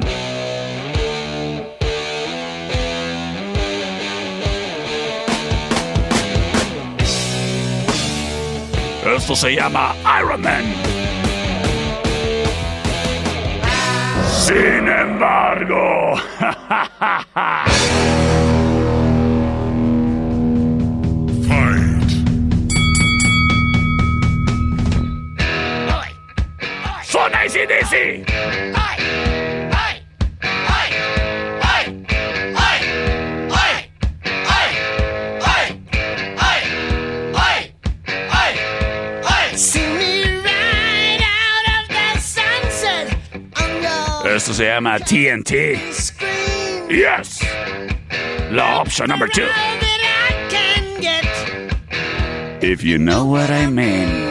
[9.16, 10.64] Esto se llama Iron Man.
[14.26, 16.14] Sin embargo,
[27.58, 28.24] son ACDC.
[44.24, 45.50] Esto se llama TNT.
[46.90, 47.40] Yes.
[48.52, 49.48] La opción number two.
[52.60, 54.27] If you know what I mean.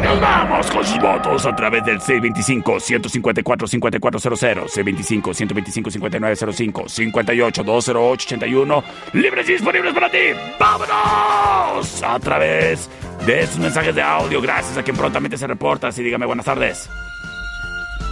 [0.00, 8.82] Y nos vamos con sus votos a través del C25-154-5400, C25-125-5905, 58-208-81,
[9.12, 10.18] libres y disponibles para ti.
[10.58, 12.02] ¡Vámonos!
[12.02, 12.88] A través
[13.26, 15.88] de sus mensajes de audio, gracias a quien prontamente se reporta.
[15.88, 16.88] Así dígame buenas tardes.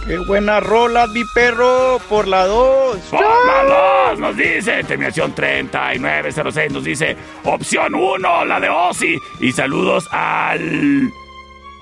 [0.05, 1.99] ¡Qué buena rola, mi perro!
[2.07, 2.97] Por la 2.
[3.09, 3.63] Por la
[4.11, 9.17] 2 nos dice, terminación 3906 nos dice, opción 1, la de Ozzy.
[9.39, 11.11] Y saludos al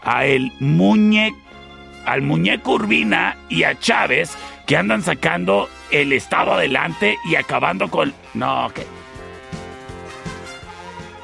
[0.08, 1.36] a el muñe,
[2.06, 4.36] al muñeco Urbina y a Chávez
[4.66, 8.14] que andan sacando el estado adelante y acabando con...
[8.34, 8.80] No, ok.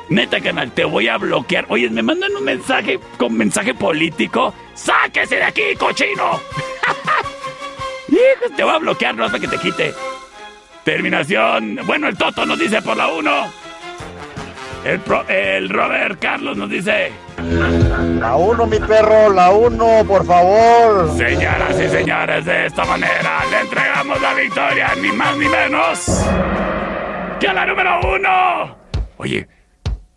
[0.10, 1.66] Neta, canal, te voy a bloquear.
[1.70, 4.54] Oye, me mandan un mensaje con mensaje político.
[4.74, 6.42] ¡Sáquese de aquí, cochino!
[8.10, 9.94] Hijos, te voy a bloquear, no hasta que te quite.
[10.84, 11.80] Terminación.
[11.86, 13.54] Bueno, el Toto nos dice por la 1.
[14.84, 17.23] El, el Robert Carlos nos dice.
[18.20, 21.12] La uno, mi perro, la uno, por favor.
[21.18, 26.24] Señoras y señores, de esta manera le entregamos la victoria, ni más ni menos
[27.40, 28.78] que a la número uno.
[29.18, 29.48] Oye,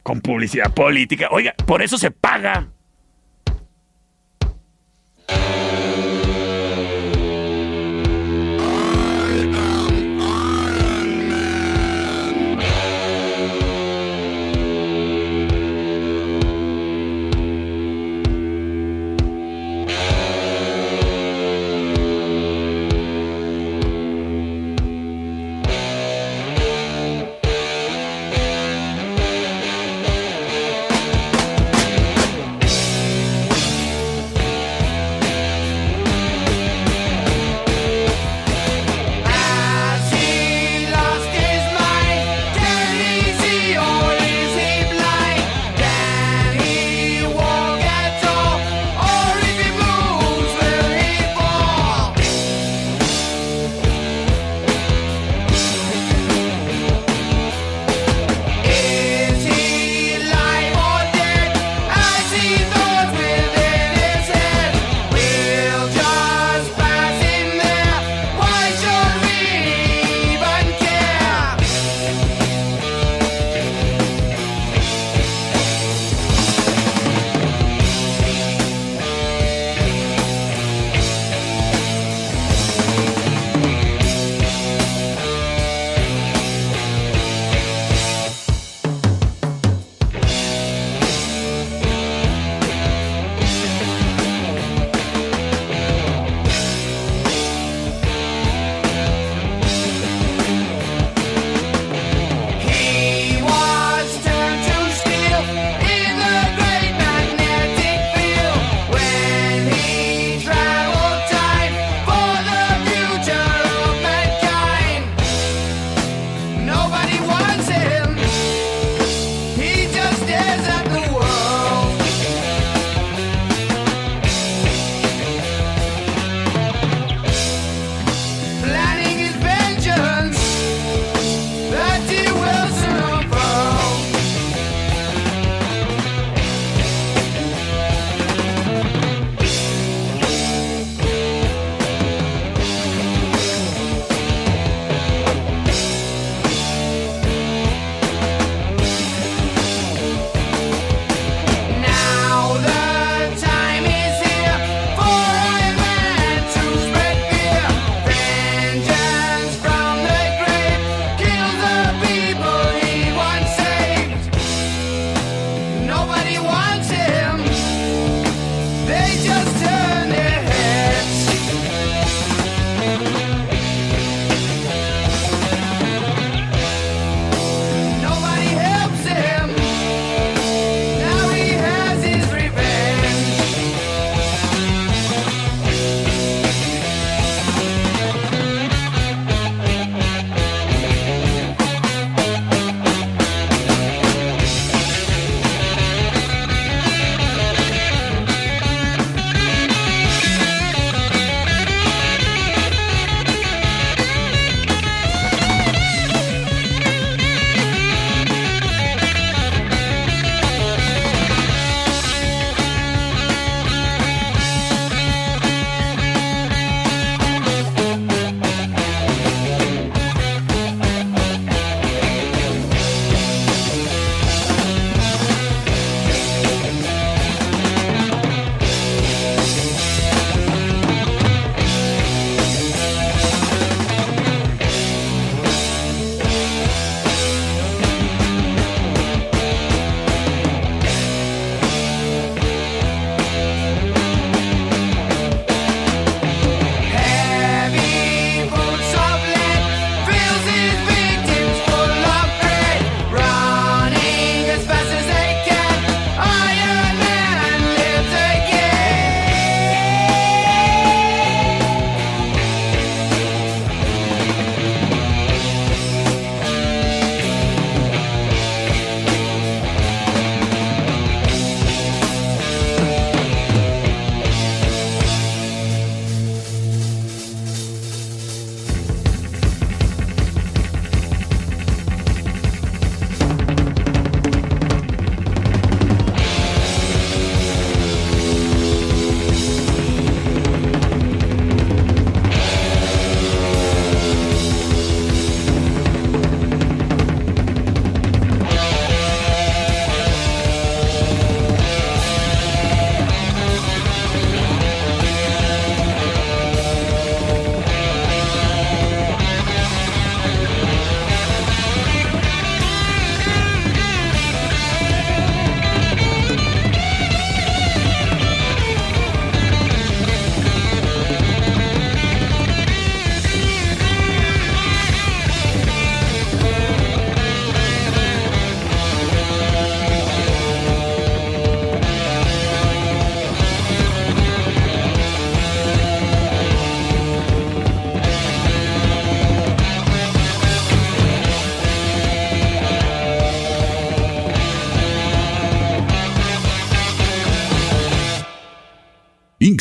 [0.02, 1.28] con publicidad política.
[1.30, 2.68] Oiga, por eso se paga.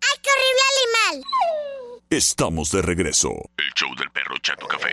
[0.00, 1.22] ¡Ay, qué horrible animal!
[2.08, 3.28] Estamos de regreso.
[3.58, 4.92] El show del perro Chato Café.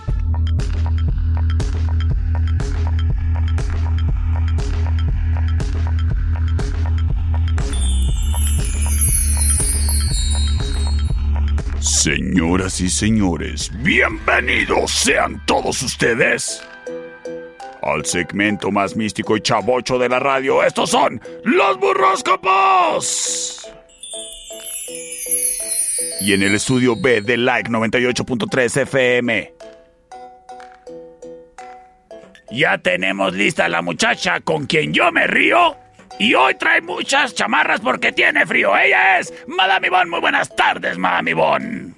[12.01, 16.63] Señoras y señores, bienvenidos sean todos ustedes
[17.83, 20.63] al segmento más místico y chavocho de la radio.
[20.63, 23.71] Estos son los burroscopos.
[26.21, 29.53] Y en el estudio B de Like 98.3 FM.
[32.49, 35.80] Ya tenemos lista la muchacha con quien yo me río.
[36.21, 38.77] Y hoy trae muchas chamarras porque tiene frío.
[38.77, 40.11] Ella es Madame Ivonne.
[40.11, 41.93] Muy buenas tardes, Madame Ivonne.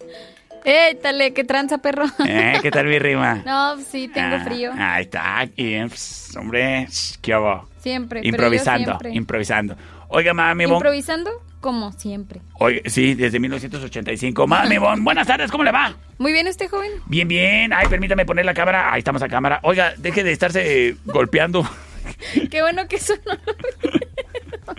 [0.63, 2.05] Étale, qué tranza, perro.
[2.25, 2.53] ¿Eh?
[2.61, 3.41] ¿Qué tal mi rima?
[3.45, 4.71] No, sí, tengo Ah, frío.
[4.77, 5.45] Ahí está.
[5.57, 6.87] Y, pues, hombre,
[7.21, 7.67] qué hago.
[7.81, 8.21] Siempre.
[8.21, 9.11] pero yo Improvisando, siempre.
[9.13, 9.75] improvisando.
[10.07, 10.77] Oiga, Madame Ivonne.
[10.77, 11.29] Improvisando
[11.59, 12.39] como siempre.
[12.59, 14.47] Oiga, sí, desde 1985.
[14.47, 15.93] Madame Ivonne, buenas tardes, ¿cómo le va?
[16.17, 16.91] Muy bien, este joven.
[17.07, 17.73] Bien, bien.
[17.73, 18.93] Ay, permítame poner la cámara.
[18.93, 19.59] Ahí estamos a cámara.
[19.63, 21.67] Oiga, deje de estarse golpeando.
[22.51, 24.73] Qué bueno que eso no lo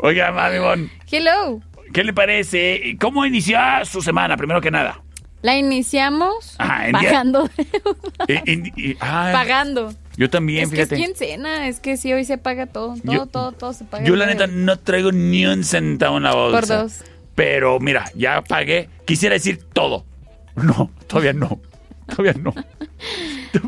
[0.00, 1.60] Oiga, Madame Ivonne, Hello.
[1.92, 2.96] ¿qué le parece?
[3.00, 5.00] ¿Cómo inició su semana, primero que nada?
[5.42, 7.48] La iniciamos Ajá, pagando.
[8.28, 9.92] Eh, in- ay, pagando.
[10.16, 10.94] Yo también, es que fíjate.
[10.94, 12.94] es quincena, es que sí, hoy se paga todo.
[13.04, 14.04] Todo, Yo- todo, todo se paga.
[14.04, 16.58] Yo la neta no traigo ni un centavo en la bolsa.
[16.60, 17.04] Por dos.
[17.34, 18.88] Pero mira, ya pagué.
[19.06, 20.04] Quisiera decir todo.
[20.56, 21.60] No, todavía no.
[22.16, 22.54] Todavía no.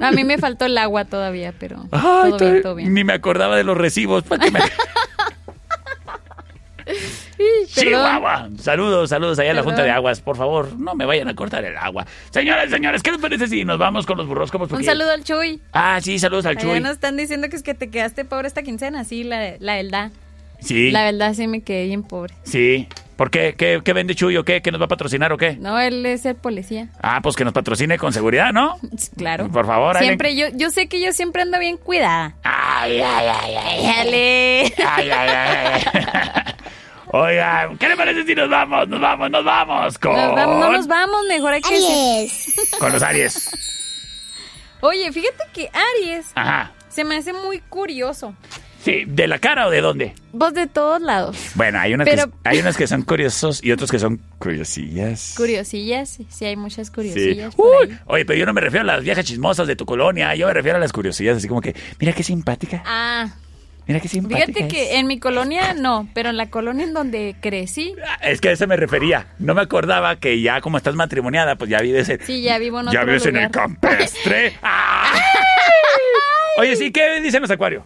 [0.06, 2.93] A mí me faltó el agua todavía, pero Ay, todo bien, todo bien.
[2.94, 4.23] Ni me acordaba de los recibos.
[4.24, 4.60] ¿Para qué me-
[6.89, 7.90] Ih, perdón.
[7.90, 8.48] Chihuahua.
[8.60, 9.62] Saludos, saludos allá a la.
[9.62, 10.20] Junta de Aguas.
[10.20, 12.06] Por favor, no me vayan a cortar el agua.
[12.31, 14.66] Señoras señores, ¿qué les parece si nos vamos con los burroscopos?
[14.70, 15.60] Un Porque- saludo al Chuy.
[15.73, 16.81] Ah, sí, saludos al Allá Chuy.
[16.81, 19.05] nos están diciendo que es que te quedaste pobre esta quincena.
[19.05, 20.12] Sí, la, la verdad.
[20.60, 22.35] Sí, La verdad sí me quedé bien pobre.
[22.44, 22.89] sí.
[23.16, 23.55] ¿Por qué?
[23.56, 24.60] ¿Qué, qué vende Chuy o qué?
[24.60, 25.56] ¿Qué nos va a patrocinar o qué?
[25.56, 26.88] No, él es el policía.
[27.02, 28.76] Ah, pues que nos patrocine con seguridad, ¿no?
[29.16, 29.48] Claro.
[29.48, 32.34] Por favor, Siempre, yo, yo sé que yo siempre ando bien cuidada.
[32.43, 33.82] Ay, ay, ay, ay.
[33.82, 34.62] Déjale.
[34.86, 36.43] Ay, ay, ay, ay.
[37.12, 38.86] Oiga, ¿qué le parece si nos vamos?
[38.88, 41.74] Nos vamos, nos vamos con, Nos vamos, no nos vamos, mejor hay que...
[41.76, 42.55] Aries.
[42.78, 43.48] con los Aries.
[44.80, 46.72] Oye, fíjate que Aries Ajá.
[46.88, 48.34] se me hace muy curioso.
[48.86, 50.14] Sí, ¿de la cara o de dónde?
[50.32, 51.36] Vos de todos lados.
[51.56, 55.34] Bueno, hay unas, Pero- que, hay unas que son curiosos y otros que son curiosillas.
[55.36, 56.92] Curiosillas, sí hay muchas Sí.
[56.92, 57.52] curiosillas.
[57.56, 57.98] por Uy, ahí.
[58.06, 60.52] oye, pero yo no me refiero a las viejas chismosas de tu colonia, yo me
[60.54, 63.34] refiero a las curiosillas, así como que, mira qué simpática, Ah,
[63.88, 64.46] mira qué simpática.
[64.46, 64.72] fíjate es.
[64.72, 67.92] que en mi colonia no, pero en la colonia en donde crecí,
[68.22, 69.26] Es que a eso me refería.
[69.40, 72.78] No me acordaba que ya como estás matrimoniada, pues ya vives en, sí, ya vivo
[72.78, 74.52] en ya otro vives en el campestre.
[74.62, 75.20] ¡Ay!
[76.58, 77.84] Oye, sí, ¿qué dicen los acuarios?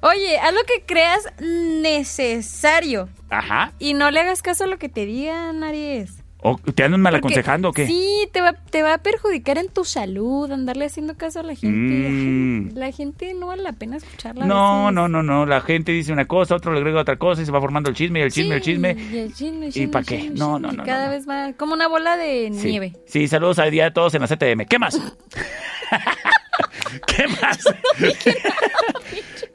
[0.00, 3.72] Oye, haz lo que creas necesario Ajá.
[3.78, 6.22] y no le hagas caso a lo que te digan, Aries.
[6.40, 7.88] ¿O ¿Te andan mal Porque aconsejando o qué?
[7.88, 11.56] Sí, te va, te va a perjudicar en tu salud, andarle haciendo caso a la
[11.56, 12.08] gente.
[12.08, 12.76] Mm.
[12.76, 14.44] La gente no vale la pena escucharla.
[14.46, 15.46] No, no, no, no.
[15.46, 17.96] La gente dice una cosa, otro le agrega otra cosa y se va formando el
[17.96, 18.96] chisme y el chisme, el Sí, chisme.
[19.12, 20.18] y el chisme, ¿Y chisme, pa' qué?
[20.20, 21.10] chisme, No, no, y no, Cada no, no.
[21.10, 22.68] vez va como una bola de Sí.
[22.68, 22.92] nieve.
[23.06, 24.64] Sí, saludos al día a todos en la CTM.
[24.66, 24.96] ¿Qué más?
[27.06, 27.58] ¿Qué más?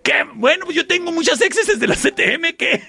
[0.03, 0.25] ¿Qué?
[0.35, 2.81] Bueno, pues yo tengo muchas exes desde la CTM que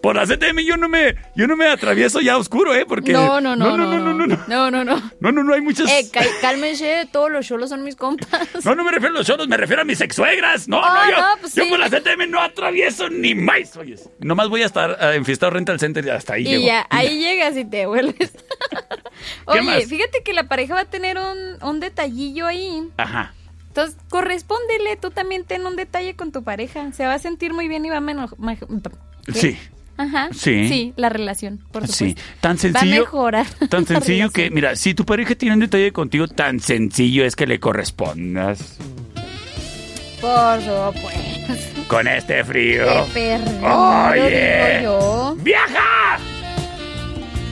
[0.00, 2.84] por la CTM yo no me yo no me atravieso ya oscuro, ¿eh?
[2.86, 4.44] Porque No, no, no, no, no, no, no, no.
[4.48, 5.12] No, no, no.
[5.20, 8.28] No, no, no, hay muchas Eh, cá- cálmense, todos los cholos son mis compas.
[8.64, 10.66] No, no me refiero a los choros, me refiero a mis ex-suegras.
[10.68, 13.76] No, no, yo, no, pues yo por la CTM no atravieso ni más.
[13.76, 16.66] Oye, nomás voy a estar en Fiesta Rental Center y hasta ahí Y llego.
[16.66, 18.32] ya, ahí llegas y te vuelves.
[19.46, 22.88] Oye, fíjate que la pareja va a tener un, un detallillo ahí.
[22.96, 23.34] Ajá.
[23.72, 26.92] Entonces, correspóndele, tú también ten un detalle con tu pareja.
[26.92, 28.34] Se va a sentir muy bien y va a menos...
[29.32, 29.56] Sí.
[29.96, 30.28] Ajá.
[30.32, 30.68] Sí.
[30.68, 32.22] Sí, la relación, por Sí, supuesto.
[32.42, 33.00] tan Va a sencillo.
[33.00, 33.46] mejorar.
[33.70, 37.46] Tan sencillo que, mira, si tu pareja tiene un detalle contigo, tan sencillo es que
[37.46, 38.76] le correspondas.
[40.20, 41.82] Por supuesto.
[41.88, 42.84] Con este frío.
[43.14, 44.10] Qué perro.
[44.10, 44.78] Oye.
[44.78, 45.36] digo yo.
[45.42, 46.18] ¡Viaja!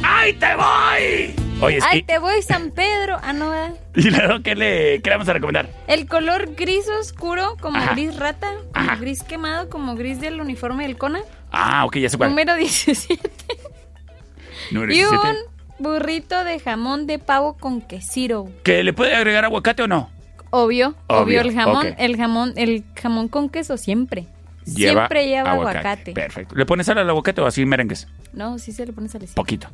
[0.03, 1.40] ¡Ahí te voy!
[1.63, 3.19] Oye, es Ay, que- te voy San Pedro.
[3.23, 3.75] Ah, no, ¿verdad?
[3.95, 5.69] ¿Y luego qué le, qué le vamos a recomendar?
[5.87, 7.93] El color gris oscuro, como Ajá.
[7.93, 11.21] gris rata, como gris quemado, como gris del uniforme del Cona.
[11.53, 12.31] Ah, ok, ya sé cuál.
[12.31, 13.31] Número 17.
[14.71, 15.29] Número Y 17.
[15.29, 15.37] un
[15.79, 18.49] burrito de jamón de pavo con quesiro.
[18.63, 20.11] ¿Que le puede agregar aguacate o no?
[20.53, 24.27] Obvio, obvio, Obvio, el jamón, el jamón, el jamón con queso siempre.
[24.67, 26.13] Lleva siempre lleva aguacate.
[26.13, 26.55] Perfecto.
[26.55, 28.07] ¿Le pones sal al aguacate o así merengues?
[28.33, 29.37] No, sí se le pone salecita.
[29.41, 29.69] Poquito.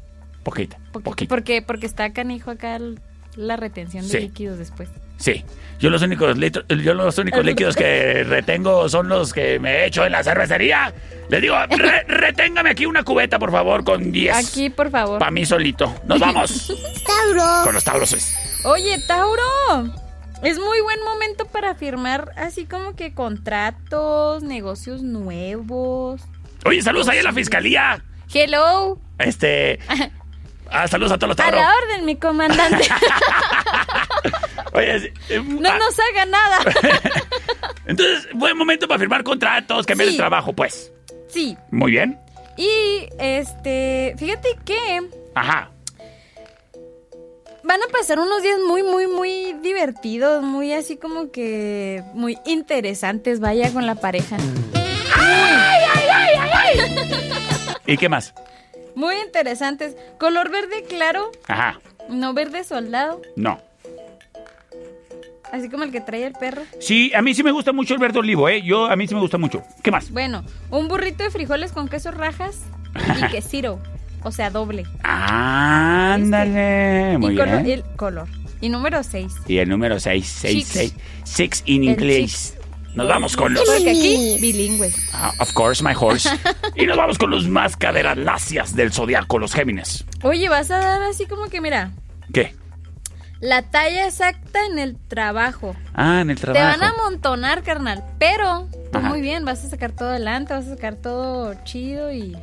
[0.46, 0.76] Poquito.
[0.92, 1.28] Poquito.
[1.28, 3.00] Porque, porque está canijo acá el-
[3.34, 4.18] la retención de Sí.
[4.20, 4.88] líquidos después.
[5.18, 5.44] Sí.
[5.80, 6.36] Yo los únicos
[6.68, 10.94] yo los únicos líquidos que retengo son los que me he hecho en la cervecería.
[11.30, 14.36] Les digo, "Re- reténgame aquí una cubeta, por favor, con 10.
[14.36, 15.18] Aquí, por favor.
[15.18, 15.92] Para mí solito.
[16.06, 16.72] Nos vamos.
[17.06, 17.64] Tauro.
[17.64, 18.14] con los tauros.
[18.64, 19.42] Oye, Tauro.
[20.44, 26.22] Es muy buen momento para firmar así como que contratos, negocios nuevos.
[26.64, 28.04] Oye, saludos ahí a la fiscalía.
[28.32, 28.98] Hello.
[29.18, 29.78] Este.
[30.70, 31.60] Ah, saludos a todos los A tauros.
[31.60, 32.84] la orden, mi comandante.
[34.72, 36.58] Oye, eh, No ah, nos haga nada.
[37.86, 40.14] entonces, buen momento para firmar contratos, cambiar Sí.
[40.14, 40.92] el trabajo, pues.
[41.28, 41.56] Sí.
[41.70, 42.18] Muy bien.
[42.56, 45.02] Y este, fíjate que
[45.34, 45.70] Ajá.
[47.62, 53.40] van a pasar unos días muy, muy, muy divertidos, muy así como que muy interesantes,
[53.40, 54.36] vaya con la pareja.
[57.86, 58.34] ¿Y qué más?
[58.96, 59.94] Muy interesantes.
[60.18, 61.78] Color verde claro, Ajá.
[62.08, 63.60] no verde soldado, No.
[65.52, 66.62] así como el que trae el perro.
[66.80, 68.62] Sí, a mí sí me gusta mucho el verde olivo, ¿eh?
[68.62, 69.62] Yo, a mí sí me gusta mucho.
[69.82, 70.10] ¿Qué más?
[70.10, 72.62] Bueno, un burrito de frijoles con queso rajas
[73.22, 73.78] y quesiro,
[74.24, 74.84] o sea, doble.
[76.06, 77.18] Ándale.
[77.18, 77.78] Muy y color, bien.
[77.80, 78.26] el color.
[78.60, 79.32] Y número 6.
[79.46, 80.68] Y el número 6, 6, Chicks.
[80.72, 80.94] 6.
[81.24, 82.52] Six in El English.
[82.96, 83.62] Nos vamos con los...
[83.64, 84.96] Porque aquí, bilingües.
[85.12, 86.30] Ah, of course, my horse.
[86.74, 90.04] y nos vamos con los más caderas lacias del zodiaco, los Géminis.
[90.22, 91.92] Oye, vas a dar así como que, mira,
[92.32, 92.54] ¿Qué?
[93.40, 95.76] la talla exacta en el trabajo.
[95.94, 96.66] Ah, en el Te trabajo.
[96.66, 98.02] van a amontonar, carnal.
[98.18, 99.08] Pero, tú Ajá.
[99.10, 102.34] muy bien, vas a sacar todo adelante, vas a sacar todo chido y.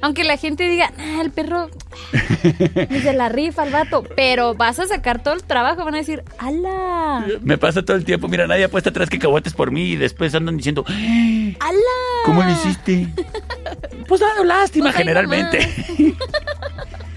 [0.00, 1.70] Aunque la gente diga, ah, el perro
[2.90, 5.98] ni se la rifa al vato, pero vas a sacar todo el trabajo, van a
[5.98, 7.26] decir, ¡ala!
[7.42, 8.28] Me pasa todo el tiempo.
[8.28, 11.78] Mira, nadie apuesta tres cacahuates por mí y después andan diciendo, ¡ala!
[12.24, 13.08] ¿cómo lo hiciste?
[14.08, 15.58] pues dando lástima, Pues generalmente.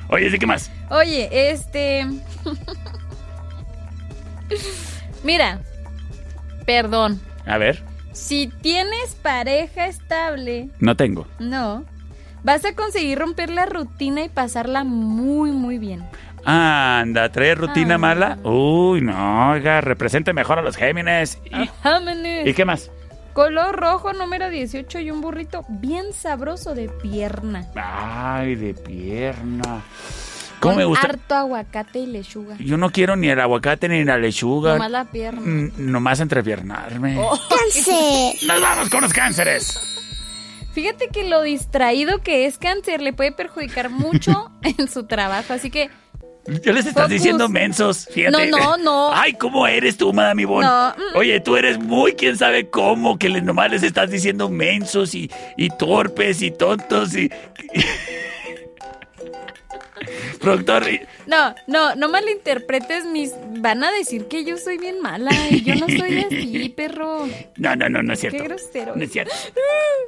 [0.10, 0.70] Oye, ¿sí qué más?
[0.90, 2.06] Oye, este.
[5.24, 5.60] Mira,
[6.66, 7.22] perdón.
[7.46, 11.28] A ver, Si tienes pareja estable, no tengo.
[11.40, 11.86] no,
[12.44, 16.04] vas a conseguir romper la rutina y pasarla muy, muy bien.
[16.44, 18.00] Anda, ¿trae rutina Ah.
[18.00, 18.38] mala?
[18.44, 21.38] Uy, no, oiga, represente mejor a los Géminis.
[21.46, 22.50] ¿Y.
[22.50, 22.90] ¿y qué más?
[23.34, 27.66] Color rojo número 18 y un burrito bien sabroso de pierna.
[27.76, 29.84] Ay, de pierna.
[30.60, 31.08] ¿Cómo Con me gusta?
[31.08, 32.56] Harto aguacate y lechuga.
[32.60, 34.74] Yo no quiero ni el aguacate ni la lechuga.
[34.74, 35.42] Nomás la pierna.
[35.42, 37.18] Mm, Nomás entrepiernarme.
[37.20, 38.36] Oh, ¡Cáncer!
[38.48, 39.80] ¡Nos vamos con los cánceres!
[40.74, 45.70] Fíjate que lo distraído que es cáncer le puede perjudicar mucho en su trabajo, así
[45.70, 45.90] que
[46.64, 47.10] Ya les estás Focus.
[47.10, 48.50] diciendo mensos, fíjate.
[48.50, 49.10] No, no, no.
[49.14, 50.66] Ay, ¿cómo eres tú, Madame Ivonne?
[50.68, 50.94] No.
[51.16, 55.30] Oye, tú eres muy quién sabe cómo, que le, nomás les estás diciendo mensos y,
[55.58, 57.30] y torpes y tontos y...
[60.40, 60.86] Productor,
[61.28, 65.76] no, no, no malinterpretes mis van a decir que yo soy bien mala y yo
[65.76, 67.28] no soy así, perro.
[67.58, 68.38] no, no, no, no es cierto.
[68.38, 68.96] Qué grosero.
[68.96, 69.34] No es cierto.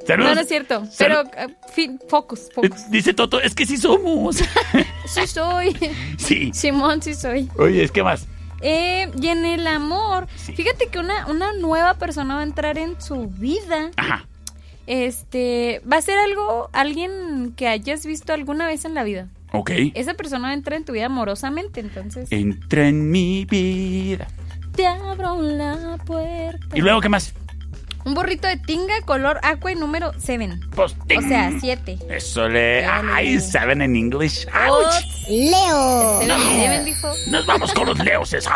[0.00, 0.34] No, Saludos.
[0.34, 2.90] no es cierto, pero uh, fin, focus, focus.
[2.90, 4.36] Dice Toto, es que sí somos.
[5.06, 5.74] Sí soy.
[6.18, 6.50] sí.
[6.52, 7.48] Simón, sí soy.
[7.56, 8.26] Oye, ¿qué más?
[8.60, 13.00] Eh, y en el amor, fíjate que una, una nueva persona va a entrar en
[13.00, 13.90] su vida.
[13.96, 14.26] Ajá.
[14.86, 19.28] Este, va a ser algo, alguien que hayas visto alguna vez en la vida.
[19.56, 19.70] Ok.
[19.94, 24.26] Esa persona va a entrar en tu vida amorosamente, entonces Entra en mi vida.
[24.74, 26.76] te abro la puerta.
[26.76, 27.32] ¿Y luego qué más?
[28.04, 30.58] Un burrito de tinga color aqua y número 7.
[30.74, 31.98] Pues, O sea, 7.
[32.10, 32.84] Eso le...
[32.84, 34.46] Ay, saben en English.
[34.68, 35.28] Oh, Ouch.
[35.30, 36.20] Leo.
[36.20, 37.08] Seven dijo.
[37.30, 38.46] Nos vamos con los leoses.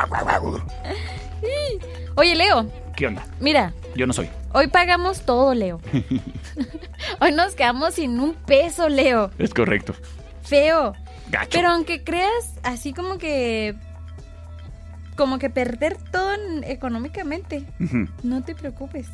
[2.16, 3.24] Oye, Leo, ¿Qué onda?
[3.40, 4.28] mira, Yo no soy.
[4.52, 5.80] hoy pagamos todo, Leo.
[7.20, 9.30] Hoy nos quedamos sin un peso, Leo.
[9.38, 9.94] Es correcto.
[10.48, 10.94] Feo.
[11.30, 11.50] Gacho.
[11.52, 13.74] Pero aunque creas así como que.
[15.16, 17.64] Como que perder todo en- económicamente,
[18.22, 19.08] no te preocupes.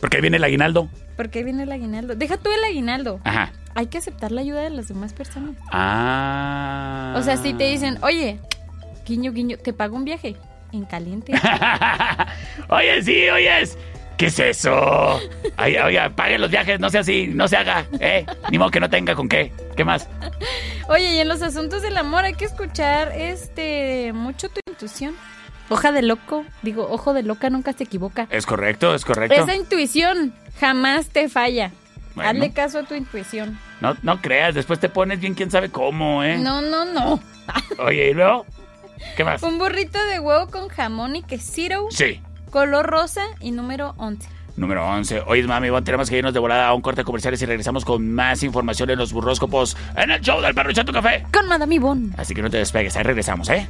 [0.00, 0.88] Porque ahí viene el aguinaldo.
[1.16, 2.14] Porque ahí viene el aguinaldo.
[2.14, 3.20] Deja tú el aguinaldo.
[3.24, 3.50] Ajá.
[3.74, 5.56] Hay que aceptar la ayuda de las demás personas.
[5.72, 7.14] Ah.
[7.16, 8.38] O sea, si te dicen, oye,
[9.04, 10.36] guiño, guiño, te pago un viaje
[10.72, 11.32] en caliente.
[12.68, 13.76] Oye, sí, oyes.
[14.16, 15.20] ¿Qué es eso?
[15.56, 18.24] Ay, oiga, pague los viajes, no sea así, no se haga, ¿eh?
[18.50, 19.52] Ni modo que no tenga con qué.
[19.76, 20.08] ¿Qué más?
[20.88, 25.16] Oye, y en los asuntos del amor hay que escuchar este mucho tu intuición.
[25.68, 28.28] Hoja de loco, digo, ojo de loca nunca se equivoca.
[28.30, 29.34] Es correcto, es correcto.
[29.34, 31.72] Esa intuición jamás te falla.
[32.14, 32.30] Bueno.
[32.30, 33.58] Hazle caso a tu intuición.
[33.80, 36.38] No, no creas, después te pones bien quién sabe cómo, ¿eh?
[36.38, 37.20] No, no, no.
[37.78, 38.46] Oye, ¿y luego?
[39.16, 39.42] ¿Qué más?
[39.42, 41.88] Un burrito de huevo con jamón y quesito.
[41.90, 42.20] Sí.
[42.54, 44.28] Color rosa y número 11.
[44.54, 45.24] Número 11.
[45.26, 48.14] Oye, mami, bueno, tenemos que irnos de volada a un corte comercial y regresamos con
[48.14, 51.26] más información en los burróscopos en el show del perro Chato Café.
[51.32, 52.14] Con Madame Ivonne.
[52.16, 53.68] Así que no te despegues, ahí regresamos, ¿eh?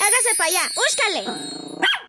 [0.00, 1.26] Hágase para allá, búscale.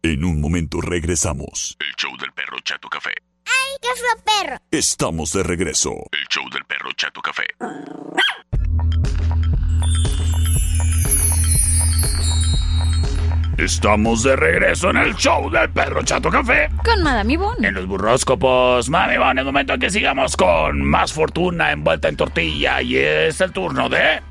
[0.01, 1.77] En un momento regresamos.
[1.79, 3.13] El show del perro Chato Café.
[3.45, 4.57] ¡Ay, qué fue perro!
[4.71, 5.91] Estamos de regreso.
[6.11, 7.45] El show del perro Chato Café.
[13.57, 16.69] Estamos de regreso en el show del perro Chato Café.
[16.83, 17.67] Con Madame Ivonne.
[17.69, 22.17] En los burróscopos, mami, bueno, es momento en que sigamos con más fortuna envuelta en
[22.17, 24.21] tortilla y es el turno de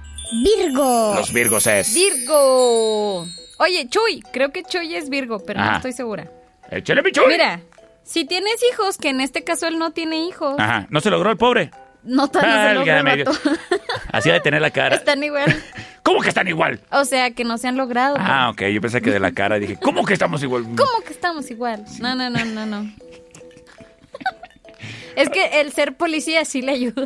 [0.44, 1.14] Virgo.
[1.16, 1.94] los Virgos es.
[1.94, 3.24] Virgo.
[3.58, 5.76] Oye, Chuy, creo que Chuy es Virgo, pero no Ajá.
[5.76, 6.30] estoy segura.
[6.70, 7.24] Échale, pichuy.
[7.28, 7.60] Mira,
[8.02, 11.30] si tienes hijos, que en este caso él no tiene hijos, Ajá, no se logró
[11.30, 11.70] el pobre.
[12.05, 13.16] No tan no se logró el Válgame.
[13.16, 13.40] Dios.
[14.12, 14.97] Así de tener la cara.
[14.97, 15.62] Están igual.
[16.02, 16.81] ¿Cómo que están igual?
[16.90, 18.16] O sea, que no se han logrado.
[18.18, 20.62] Ah, ok, yo pensé que de la cara dije, ¿cómo que estamos igual?
[20.64, 21.85] ¿Cómo que estamos igual?
[22.01, 22.90] No, no, no, no, no.
[25.16, 27.05] Es que el ser policía sí le ayuda.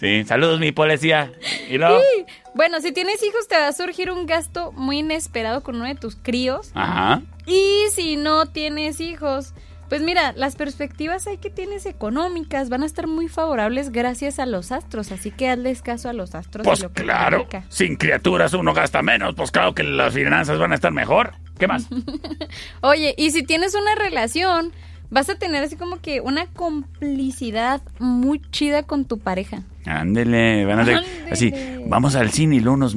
[0.00, 1.30] Sí, saludos mi policía.
[1.68, 2.24] Y luego, Sí.
[2.54, 5.94] Bueno, si tienes hijos te va a surgir un gasto muy inesperado con uno de
[5.94, 6.70] tus críos.
[6.74, 7.22] ajá.
[7.46, 9.52] Y si no tienes hijos,
[9.88, 14.46] pues mira, las perspectivas ahí que tienes económicas van a estar muy favorables gracias a
[14.46, 15.12] los astros.
[15.12, 16.64] Así que hazles caso a los astros.
[16.64, 20.58] y Pues lo que claro, sin criaturas uno gasta menos, pues claro que las finanzas
[20.58, 21.34] van a estar mejor.
[21.58, 21.86] ¿Qué más?
[22.82, 24.72] Oye, y si tienes una relación,
[25.10, 29.62] vas a tener así como que una complicidad muy chida con tu pareja.
[29.86, 31.06] Ándele, van a Ándele.
[31.30, 31.52] así,
[31.86, 32.96] vamos al cine y luego nos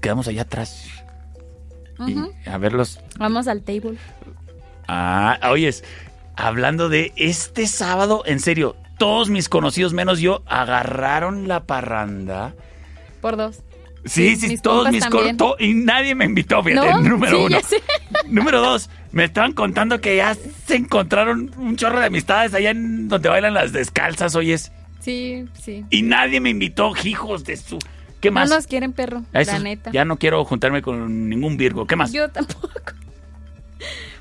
[0.00, 0.86] quedamos allá atrás
[2.06, 2.30] y Ujú.
[2.46, 3.00] a verlos.
[3.18, 3.98] Vamos al table.
[4.86, 5.84] Ah, oyes,
[6.38, 12.54] hablando de este sábado, en serio, todos mis conocidos menos yo agarraron la parranda.
[13.20, 13.58] Por dos.
[14.04, 15.56] Sí, sí, mis todos mis conocidos.
[15.58, 17.00] Y nadie me invitó, fíjate, ¿No?
[17.02, 17.58] número Sí, uno.
[18.28, 20.34] Número dos, me estaban contando que ya
[20.66, 24.70] se encontraron un chorro de amistades allá en donde bailan las descalzas, oyes.
[25.00, 25.84] Sí, sí.
[25.90, 27.78] Y nadie me invitó, hijos de su.
[28.20, 28.48] ¿Qué más?
[28.48, 29.90] No nos quieren perro, esos- la neta.
[29.92, 31.86] Ya no quiero juntarme con ningún Virgo.
[31.86, 32.12] ¿Qué más?
[32.12, 32.70] Yo tampoco.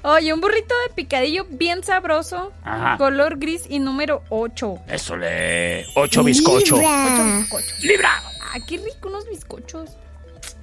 [0.10, 2.98] Oye, un burrito de picadillo bien sabroso, Ajá.
[2.98, 4.76] color gris y número 8.
[4.88, 5.86] Eso le.
[5.96, 6.76] Ocho bizcocho.
[6.78, 7.84] Ocho bizcochos.
[7.84, 8.12] ¡Libra!
[8.54, 9.98] Ah, qué rico unos bizcochos.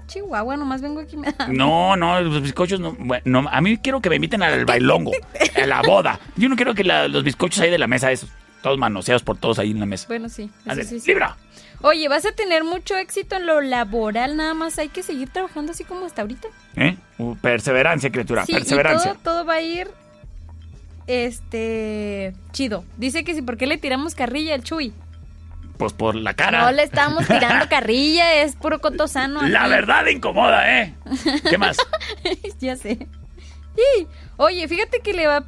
[0.06, 1.48] Chihuahua, nomás vengo aquí y me da.
[1.48, 5.12] No, no, los bizcochos no, bueno, no, A mí quiero que me inviten al bailongo,
[5.60, 6.18] a la boda.
[6.36, 8.30] Yo no quiero que la- los bizcochos ahí de la mesa, esos,
[8.62, 10.06] todos manoseados por todos ahí en la mesa.
[10.08, 10.50] Bueno, sí.
[10.66, 11.08] eso sí, sí.
[11.08, 11.36] ¡Libra!
[11.86, 15.72] Oye, vas a tener mucho éxito en lo laboral, nada más hay que seguir trabajando
[15.72, 16.48] así como hasta ahorita.
[16.76, 16.96] ¿Eh?
[17.18, 19.12] Uh, perseverancia, criatura, Sí, y perseverancia.
[19.12, 19.90] todo, todo va a ir
[21.06, 22.86] este chido.
[22.96, 24.94] Dice que si por qué le tiramos carrilla al Chuy.
[25.76, 26.62] Pues por la cara.
[26.62, 29.42] No le estamos tirando carrilla, es puro coto sano.
[29.42, 30.94] La verdad incomoda, ¿eh?
[31.50, 31.76] ¿Qué más?
[32.60, 33.08] ya sé.
[33.76, 34.06] Y,
[34.38, 35.44] oye, fíjate que le va a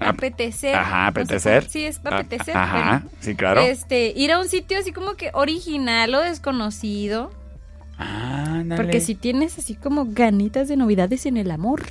[0.00, 0.74] apetecer.
[0.74, 0.76] Ah, Apetecer.
[0.76, 1.68] Ajá, No sé apetecer.
[1.68, 2.56] sí, es Ah, apetecer.
[2.56, 3.16] ajá, bueno.
[3.20, 3.60] sí, claro.
[3.62, 7.30] Este, ir a un sitio así como que original o desconocido.
[7.98, 8.82] Ándale.
[8.82, 11.82] Porque si tienes así como ganitas de novedades en el amor,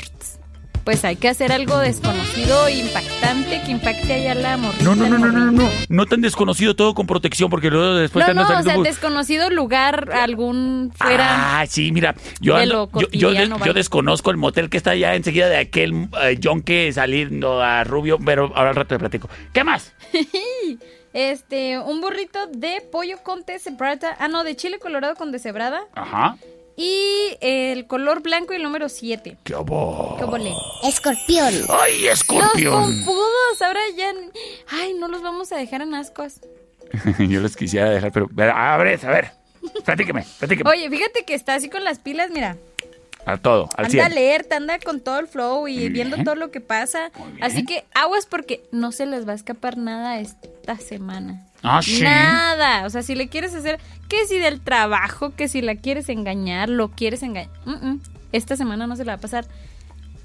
[0.85, 4.83] pues hay que hacer algo desconocido, impactante, que impacte allá la morrita.
[4.83, 6.05] No, no, no, no, no, no, no.
[6.05, 9.49] tan desconocido todo con protección, porque luego después No, te no, o sea, por- desconocido
[9.49, 11.59] lugar, algún fuera.
[11.59, 15.57] Ah, sí, mira, yo, ando- yo, yo, desconozco el motel que está allá enseguida de
[15.57, 19.27] aquel eh, yonque saliendo a Rubio, pero ahora al rato te platico.
[19.51, 19.91] ¿Qué más?
[21.13, 24.17] Este, un burrito de pollo con deshebrada.
[24.19, 25.85] Ah, no, de chile colorado con deshebrada.
[25.95, 26.35] Ajá.
[26.77, 29.37] Y el color blanco y el número 7.
[29.43, 30.17] ¿Qué hubo?
[30.17, 30.53] ¿Qué volé?
[30.83, 31.53] Escorpión.
[31.69, 32.73] ¡Ay, Los escorpión!
[32.73, 34.11] pompudos, ahora ya.
[34.69, 36.41] Ay, no los vamos a dejar en ascuas.
[37.19, 39.31] yo los quisiera dejar, pero a ver, a ver.
[39.83, 40.69] Platíqueme, platíqueme.
[40.69, 42.57] Oye, fíjate que está así con las pilas, mira.
[43.25, 44.05] A todo, al anda 100.
[44.05, 46.25] alerta, anda con todo el flow y Muy viendo bien.
[46.25, 47.09] todo lo que pasa.
[47.41, 51.47] Así que aguas porque no se les va a escapar nada esta semana.
[51.67, 52.01] Ah, sí.
[52.03, 52.85] Nada.
[52.85, 56.69] O sea, si le quieres hacer, que si del trabajo, que si la quieres engañar,
[56.69, 57.49] lo quieres engañar.
[57.65, 57.99] Mm, mm.
[58.31, 59.45] Esta semana no se la va a pasar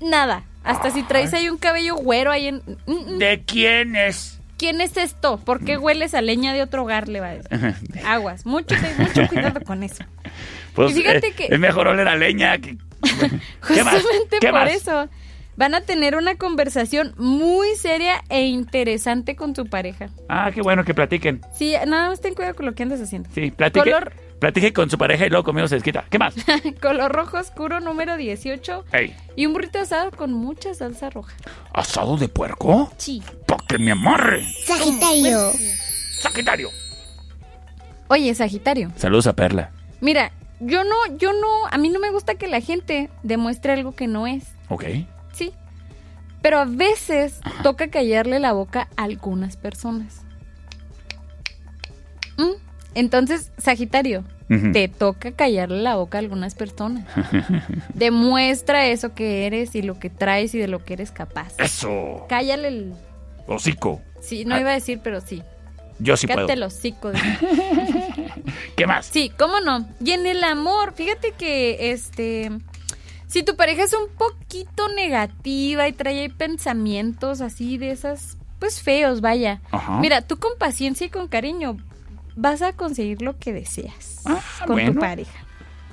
[0.01, 0.45] nada.
[0.65, 2.57] Hasta si traes ahí un cabello güero ahí en...
[2.87, 3.19] mm, mm.
[3.19, 4.37] ¿De quién es?
[4.59, 5.39] ¿quién es esto?
[5.39, 7.09] ¿Por qué hueles a leña de otro hogar?
[7.09, 7.81] Le va a decir.
[8.05, 10.05] Aguas, mucho, mucho cuidado con eso.
[10.75, 12.77] Pues, Y fíjate eh, que- Es mejor oler a leña que...
[13.67, 13.95] ¿Qué más?
[13.95, 14.71] Justamente ¿Qué por más?
[14.75, 15.09] eso.
[15.57, 20.09] Van a tener una conversación muy seria e interesante con tu pareja.
[20.29, 21.43] Ah, qué bueno que platiquen.
[21.53, 23.29] Sí, nada más ten cuidado con lo que andas haciendo.
[23.35, 26.05] Sí, platique, Color, platique con su pareja y luego conmigo se desquita.
[26.09, 26.35] ¿Qué más?
[26.81, 31.35] color rojo oscuro número 18 Ey, y un burrito asado con mucha salsa roja.
[31.75, 32.91] ¿asado de puerco?
[32.97, 33.23] Sí.
[33.47, 34.47] ¡Pa' que me amarre!
[34.65, 35.53] Sagitario.
[36.21, 36.71] ¡Sagitario!
[38.09, 38.91] Oye, Sagitario.
[38.97, 39.71] Saludos a Perla.
[40.01, 43.95] Mira, yo no, yo no, a mí no me gusta que la gente demuestre algo
[43.95, 44.45] que no es.
[44.69, 44.85] Ok.
[46.43, 50.23] Pero a veces toca callarle la boca a algunas personas.
[52.37, 52.53] ¿Mm?
[52.95, 54.25] Entonces, Sagitario,
[54.73, 57.05] te toca callarle la boca a algunas personas.
[57.95, 61.53] Demuestra eso que eres y lo que traes y de lo que eres capaz.
[61.59, 62.25] ¡Eso!
[62.29, 62.95] Cállale el...
[63.47, 64.01] Hocico.
[64.21, 64.61] Sí, no Ah.
[64.61, 65.43] iba a decir, pero sí.
[66.01, 66.55] Yo sí Cállate puedo.
[66.57, 67.11] el hocico.
[67.13, 67.19] de-
[68.77, 69.07] ¿Qué más?
[69.07, 69.87] Sí, cómo no.
[70.05, 72.51] Y en el amor, fíjate que este.
[73.31, 78.83] Si tu pareja es un poquito negativa y trae ahí pensamientos así de esas, pues
[78.83, 79.61] feos, vaya.
[79.71, 80.01] Ajá.
[80.01, 81.77] Mira, tú con paciencia y con cariño
[82.35, 84.93] vas a conseguir lo que deseas con Ah, bueno.
[84.95, 85.47] tu pareja.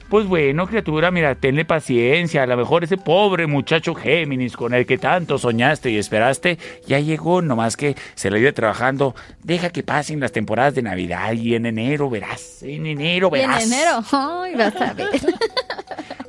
[0.10, 2.42] Pues bueno, criatura, mira, tenle paciencia.
[2.44, 6.58] A lo mejor ese pobre muchacho Géminis con el que tanto soñaste y esperaste,
[6.88, 9.14] ya llegó, nomás que se le iba trabajando.
[9.44, 12.64] Deja que pasen las temporadas de Navidad y en enero verás.
[12.64, 13.66] En enero Y en verás.
[13.66, 15.10] enero, ay, vas a ver.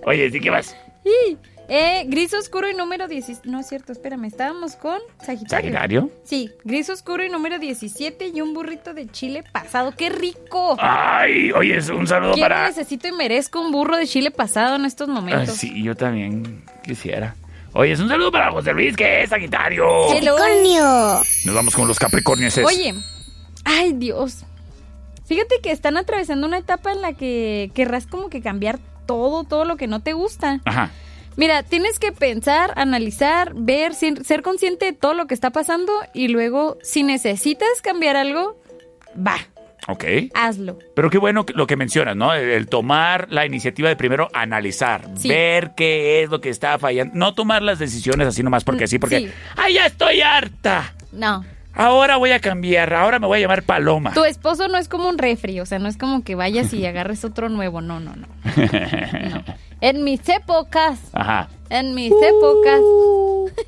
[0.04, 0.76] Oye, ¿sí qué vas?
[1.26, 1.36] Sí.
[1.70, 3.46] Eh, gris oscuro y número 17.
[3.46, 5.48] No es cierto, espérame, estábamos con Sagitario.
[5.70, 6.10] ¿Sagitario?
[6.24, 9.92] Sí, gris oscuro y número 17 y un burrito de chile pasado.
[9.94, 10.76] ¡Qué rico!
[10.80, 12.68] Ay, oye, es un saludo Quiero, para.
[12.68, 15.56] necesito y merezco un burro de chile pasado en estos Ay, momentos.
[15.56, 17.36] sí, yo también quisiera.
[17.74, 19.84] Oye, es un saludo para José Luis, que es Sagitario.
[20.08, 21.20] Capricornio.
[21.44, 22.56] Nos vamos con los Capricornios.
[22.58, 22.94] Oye,
[23.64, 24.44] ay Dios.
[25.26, 28.78] Fíjate que están atravesando una etapa en la que querrás como que cambiar
[29.08, 30.60] todo, todo lo que no te gusta.
[30.64, 30.90] Ajá.
[31.36, 36.28] Mira, tienes que pensar, analizar, ver, ser consciente de todo lo que está pasando y
[36.28, 38.60] luego, si necesitas cambiar algo,
[39.16, 39.36] va,
[39.86, 40.04] Ok.
[40.34, 40.78] hazlo.
[40.96, 42.34] Pero qué bueno lo que mencionas, ¿no?
[42.34, 45.28] El, el tomar la iniciativa de primero analizar, Sí.
[45.28, 47.14] ver qué es lo que está fallando.
[47.16, 49.18] No tomar las decisiones así nomás porque sí, porque.
[49.20, 49.30] sí.
[49.56, 50.92] ¡Ay, ya estoy harta!
[51.12, 51.44] No.
[51.74, 54.12] Ahora voy a cambiar, ahora me voy a llamar Paloma.
[54.12, 56.84] Tu esposo no es como un refri, o sea, no es como que vayas y
[56.86, 58.26] agarres otro nuevo, no, no, no.
[59.80, 61.48] En mis épocas, Ajá.
[61.70, 62.80] en mis épocas,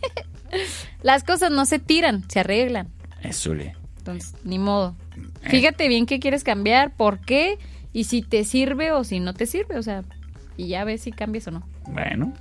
[1.02, 2.88] las cosas no se tiran, se arreglan.
[3.22, 3.74] Eso le.
[3.98, 4.96] Entonces, ni modo.
[5.42, 7.58] Fíjate bien qué quieres cambiar, por qué,
[7.92, 10.02] y si te sirve o si no te sirve, o sea,
[10.56, 11.62] y ya ves si cambias o no.
[11.86, 12.32] Bueno.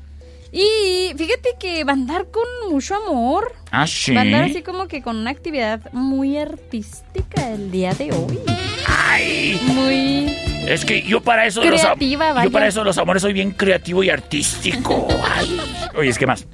[0.52, 3.54] Y fíjate que va a andar con mucho amor.
[3.72, 4.14] Ah, sí.
[4.14, 8.40] Va a andar así como que con una actividad muy artística el día de hoy.
[8.88, 9.60] ¡Ay!
[9.64, 10.36] Muy
[10.68, 12.44] Es que yo para eso los vaya.
[12.44, 15.08] Yo para eso los amores soy bien creativo y artístico.
[15.24, 15.60] Ay.
[15.96, 16.48] Oye, es que más.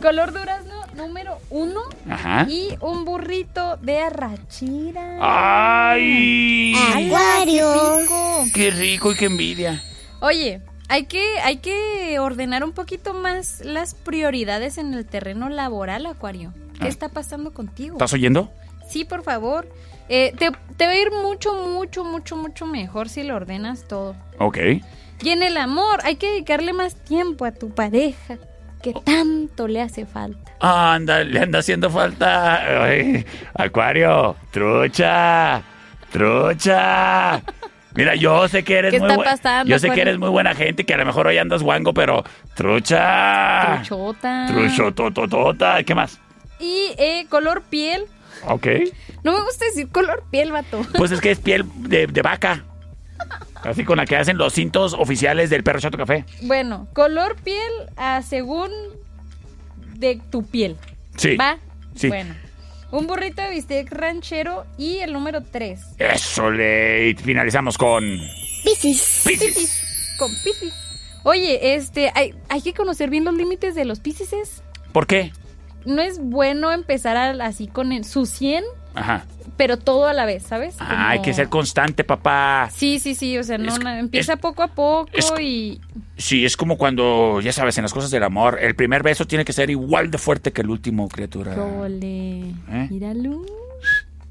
[0.00, 1.82] color durazno número uno.
[2.08, 2.46] Ajá.
[2.48, 5.18] Y un burrito de arrachira.
[5.22, 6.74] ¡Ay!
[6.74, 7.72] Acuario.
[7.72, 8.44] Qué rico.
[8.54, 9.82] Qué rico y qué envidia.
[10.20, 16.06] Oye, hay que, hay que ordenar un poquito más las prioridades en el terreno laboral,
[16.06, 16.52] Acuario.
[16.78, 16.88] ¿Qué Ah.
[16.88, 17.94] está pasando contigo?
[17.96, 18.50] ¿Estás oyendo?
[18.88, 19.68] Sí, por favor.
[20.08, 24.16] Eh, te, te va a ir mucho, mucho, mucho, mucho mejor si lo ordenas todo.
[24.38, 24.58] Ok.
[25.22, 28.38] Y en el amor, hay que dedicarle más tiempo a tu pareja,
[28.80, 30.52] que tanto le hace falta.
[30.60, 32.84] Anda, le anda haciendo falta.
[32.84, 35.62] Ay, acuario, trucha,
[36.12, 37.42] trucha.
[37.98, 40.54] Mira, yo sé que eres ¿Qué muy está pasando, Yo sé que eres muy buena
[40.54, 42.22] gente, que a lo mejor hoy andas guango, pero
[42.54, 43.82] trucha.
[43.82, 44.46] Truchota.
[44.46, 45.82] Truchotototota.
[45.82, 46.20] ¿Qué más?
[46.60, 48.04] Y eh, color piel.
[48.46, 48.68] Ok.
[49.24, 50.80] No me gusta decir color piel, vato.
[50.96, 52.62] Pues es que es piel de, de vaca.
[53.64, 56.24] Así con la que hacen los cintos oficiales del perro chato café.
[56.42, 58.70] Bueno, color piel a según
[59.96, 60.76] de tu piel.
[61.16, 61.34] Sí.
[61.34, 61.58] ¿Va?
[61.96, 62.06] Sí.
[62.06, 62.36] Bueno.
[62.90, 65.80] Un burrito de bistec ranchero y el número 3.
[65.98, 68.02] Eso le y finalizamos con.
[68.64, 69.22] Piscis.
[69.26, 70.14] Piscis.
[70.18, 70.72] Con Piscis.
[71.24, 74.62] Oye, este, hay, hay que conocer bien los límites de los Piscis.
[74.92, 75.32] ¿Por qué?
[75.84, 79.26] No es bueno empezar a- así con el- su 100, Ajá.
[79.58, 80.76] Pero todo a la vez, ¿sabes?
[80.78, 82.70] Ah, hay Como- que ser constante, papá.
[82.74, 85.78] Sí, sí, sí, o sea, no, Es- no, empieza poco a poco es- y...
[86.16, 89.44] Sí, es como cuando, ya sabes, en las cosas del amor, el primer beso tiene
[89.44, 91.54] que ser igual de fuerte que el último, criatura.
[91.62, 92.38] Ole,
[92.70, 92.86] ¿Eh?
[92.90, 93.42] míralo.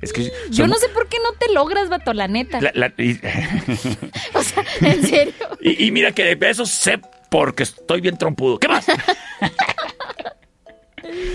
[0.01, 2.59] Es que Yo no sé por qué no te logras, vato, la neta.
[2.61, 3.19] la- la- y,
[4.81, 5.33] En serio.
[5.61, 6.99] y- y mira que de besos sé
[7.29, 8.59] porque estoy bien trompudo.
[8.59, 8.85] ¿Qué más?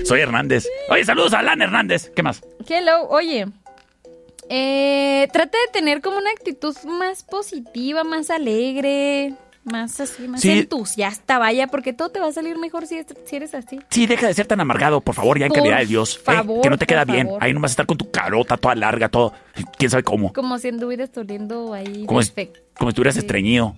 [0.05, 0.67] Soy Hernández.
[0.91, 2.11] Oye, saludos a Alan Hernández.
[2.15, 2.43] ¿Qué más?
[2.69, 3.47] Hello, oye.
[4.55, 9.33] Eh, trata de tener como una actitud más positiva, más alegre,
[9.65, 10.51] más así, más Sí.
[10.51, 13.81] entusiasta, vaya, porque todo te va a salir mejor si, es- si eres así.
[13.89, 16.21] Sí, deja de ser tan amargado, por favor, ya en Por calidad de Dios.
[16.29, 16.61] ¿eh?
[16.63, 17.31] que no te queda bien.
[17.41, 19.33] Ahí nomás estar con tu carota toda larga, todo.
[19.79, 20.35] ¿Quién sabe cómo?
[20.35, 22.05] Como si anduvieras oliendo ahí.
[22.05, 22.61] Como, si- defecto.
[22.77, 23.21] como si estuvieras Sí.
[23.21, 23.75] estreñido.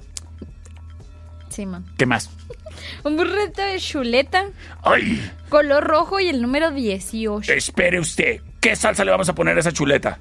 [1.51, 1.85] Sí, man.
[1.97, 2.31] ¿Qué más?
[3.05, 4.47] Un burrito de chuleta,
[4.83, 5.21] ¡Ay!
[5.51, 7.53] color rojo y el número 18.
[7.53, 8.41] Espere usted.
[8.61, 10.19] ¿Qué salsa le vamos a poner a esa chuleta?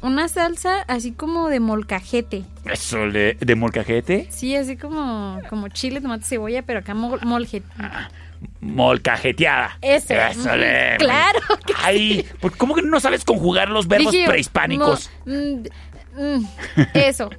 [0.00, 2.44] Una salsa así como de molcajete.
[2.64, 4.28] ¿Eso de, de molcajete?
[4.30, 7.62] Sí, así como, como chile, tomate, cebolla, pero acá mol, molje-
[8.60, 9.76] Molcajeteada.
[9.82, 10.14] Eso.
[10.14, 15.10] Eso le- Claro que Ay, pues, ¿cómo que no sabes conjugar los verbos Dije prehispánicos?
[15.26, 15.64] mo- mm,
[16.40, 16.46] mm,
[16.94, 17.30] eso.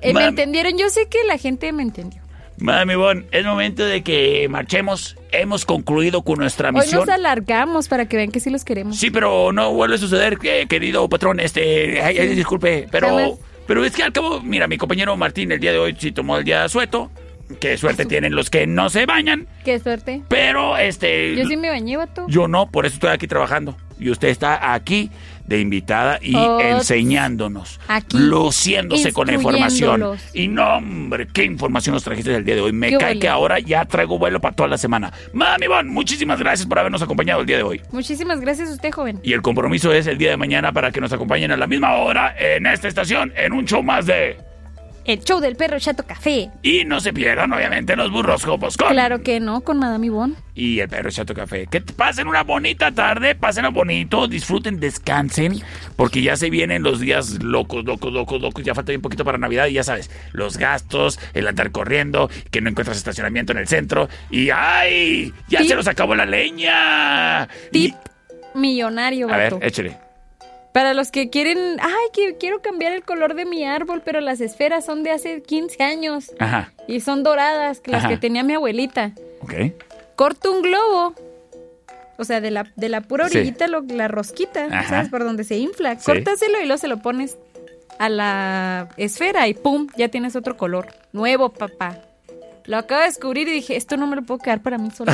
[0.00, 0.76] Eh, ¿Me entendieron?
[0.76, 2.22] Yo sé que la gente me entendió.
[2.58, 5.16] Mami Bon, es momento de que marchemos.
[5.32, 7.00] Hemos concluido con nuestra Hoy misión.
[7.00, 8.96] nos alargamos para que vean que sí los queremos.
[8.96, 11.40] Sí, pero no vuelve a suceder, eh, querido patrón.
[11.40, 15.58] Este, ay, ay, disculpe, pero, pero es que al cabo, mira, mi compañero Martín el
[15.58, 17.10] día de hoy sí tomó el día sueto.
[17.60, 19.46] Qué suerte tienen los que no se bañan.
[19.64, 20.22] Qué suerte.
[20.28, 21.36] Pero, este.
[21.36, 22.24] Yo sí me bañé, vato.
[22.28, 23.76] Yo no, por eso estoy aquí trabajando.
[23.98, 25.10] Y usted está aquí
[25.46, 27.80] de invitada y Oh, enseñándonos.
[27.88, 30.16] aquí, luciéndose con la información.
[30.32, 32.72] Y no, hombre, qué información nos trajiste el día de hoy.
[32.72, 35.12] Me Qué cae que ahora ya traigo vuelo para toda la semana.
[35.32, 37.80] Mami Bon, muchísimas gracias por habernos acompañado el día de hoy.
[37.90, 39.20] Muchísimas gracias a usted, joven.
[39.22, 41.94] Y el compromiso es el día de mañana para que nos acompañen a la misma
[41.96, 44.36] hora en esta estación en un show más de...
[45.04, 46.50] El show del perro Chato Café.
[46.62, 48.88] Y no se pierdan, obviamente, los burros Jopos con...
[48.88, 50.34] Claro que no, con Madame Ivonne.
[50.54, 51.66] Y el perro Chato Café.
[51.66, 55.60] Que pasen una bonita tarde, pasen bonito, disfruten, descansen,
[55.96, 58.64] porque ya se vienen los días locos, locos, locos, locos.
[58.64, 62.60] Ya falta bien poquito para Navidad y ya sabes, los gastos, el andar corriendo, que
[62.62, 64.08] no encuentras estacionamiento en el centro.
[64.30, 65.34] Y ¡ay!
[65.48, 65.68] ¡Ya Tip.
[65.68, 67.46] se nos acabó la leña!
[67.72, 67.94] Tip
[68.54, 69.66] millonario, A ver, vato.
[69.66, 69.98] échale.
[70.74, 74.40] Para los que quieren, ay, que quiero cambiar el color de mi árbol, pero las
[74.40, 78.08] esferas son de hace 15 años Ajá, y son doradas, las Ajá.
[78.08, 79.12] que tenía mi abuelita.
[79.40, 79.52] ok.
[80.16, 81.14] Corto un globo.
[82.18, 83.38] O sea, de la, de la pura Sí.
[83.38, 84.88] orillita, lo- la rosquita, Ajá.
[84.88, 85.08] ¿sabes?
[85.10, 85.96] Por donde se infla.
[85.98, 86.06] Sí.
[86.06, 87.38] Córtaselo y luego se lo pones
[88.00, 89.86] a la esfera y ¡pum!
[89.96, 90.88] Ya tienes otro color.
[91.12, 92.00] Nuevo, papá.
[92.66, 95.12] Lo acabo de descubrir y dije, esto no me lo puedo quedar para mí solo.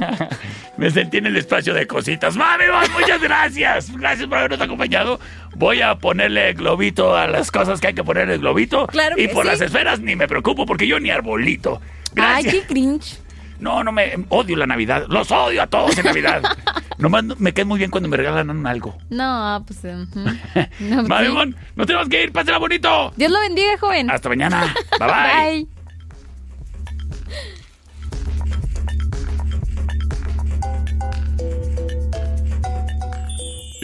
[0.76, 2.36] Me sentí en el espacio de cositas.
[2.36, 2.64] ¡Mami,
[2.98, 3.90] muchas gracias!
[3.96, 5.18] Gracias por habernos acompañado.
[5.56, 8.86] Voy a ponerle globito a las cosas que hay que ponerle el globito.
[8.86, 9.50] Claro y por sí.
[9.50, 11.80] las esferas ni me preocupo porque yo ni arbolito.
[12.10, 12.54] Ay, Gracias.
[12.54, 13.18] qué cringe.
[13.58, 15.06] No, no me odio la Navidad.
[15.08, 16.42] Los odio a todos en Navidad.
[16.98, 18.96] Nomás no- me cae muy bien cuando me regalan algo.
[19.08, 19.80] No, pues...
[20.80, 21.32] No, Mami, sí.
[21.32, 22.32] Bon, nos tenemos que ir.
[22.32, 23.12] Pásela bonito.
[23.16, 24.10] Dios lo bendiga, joven.
[24.10, 24.72] Hasta mañana.
[25.00, 25.62] Bye bye.
[25.64, 25.75] Bye.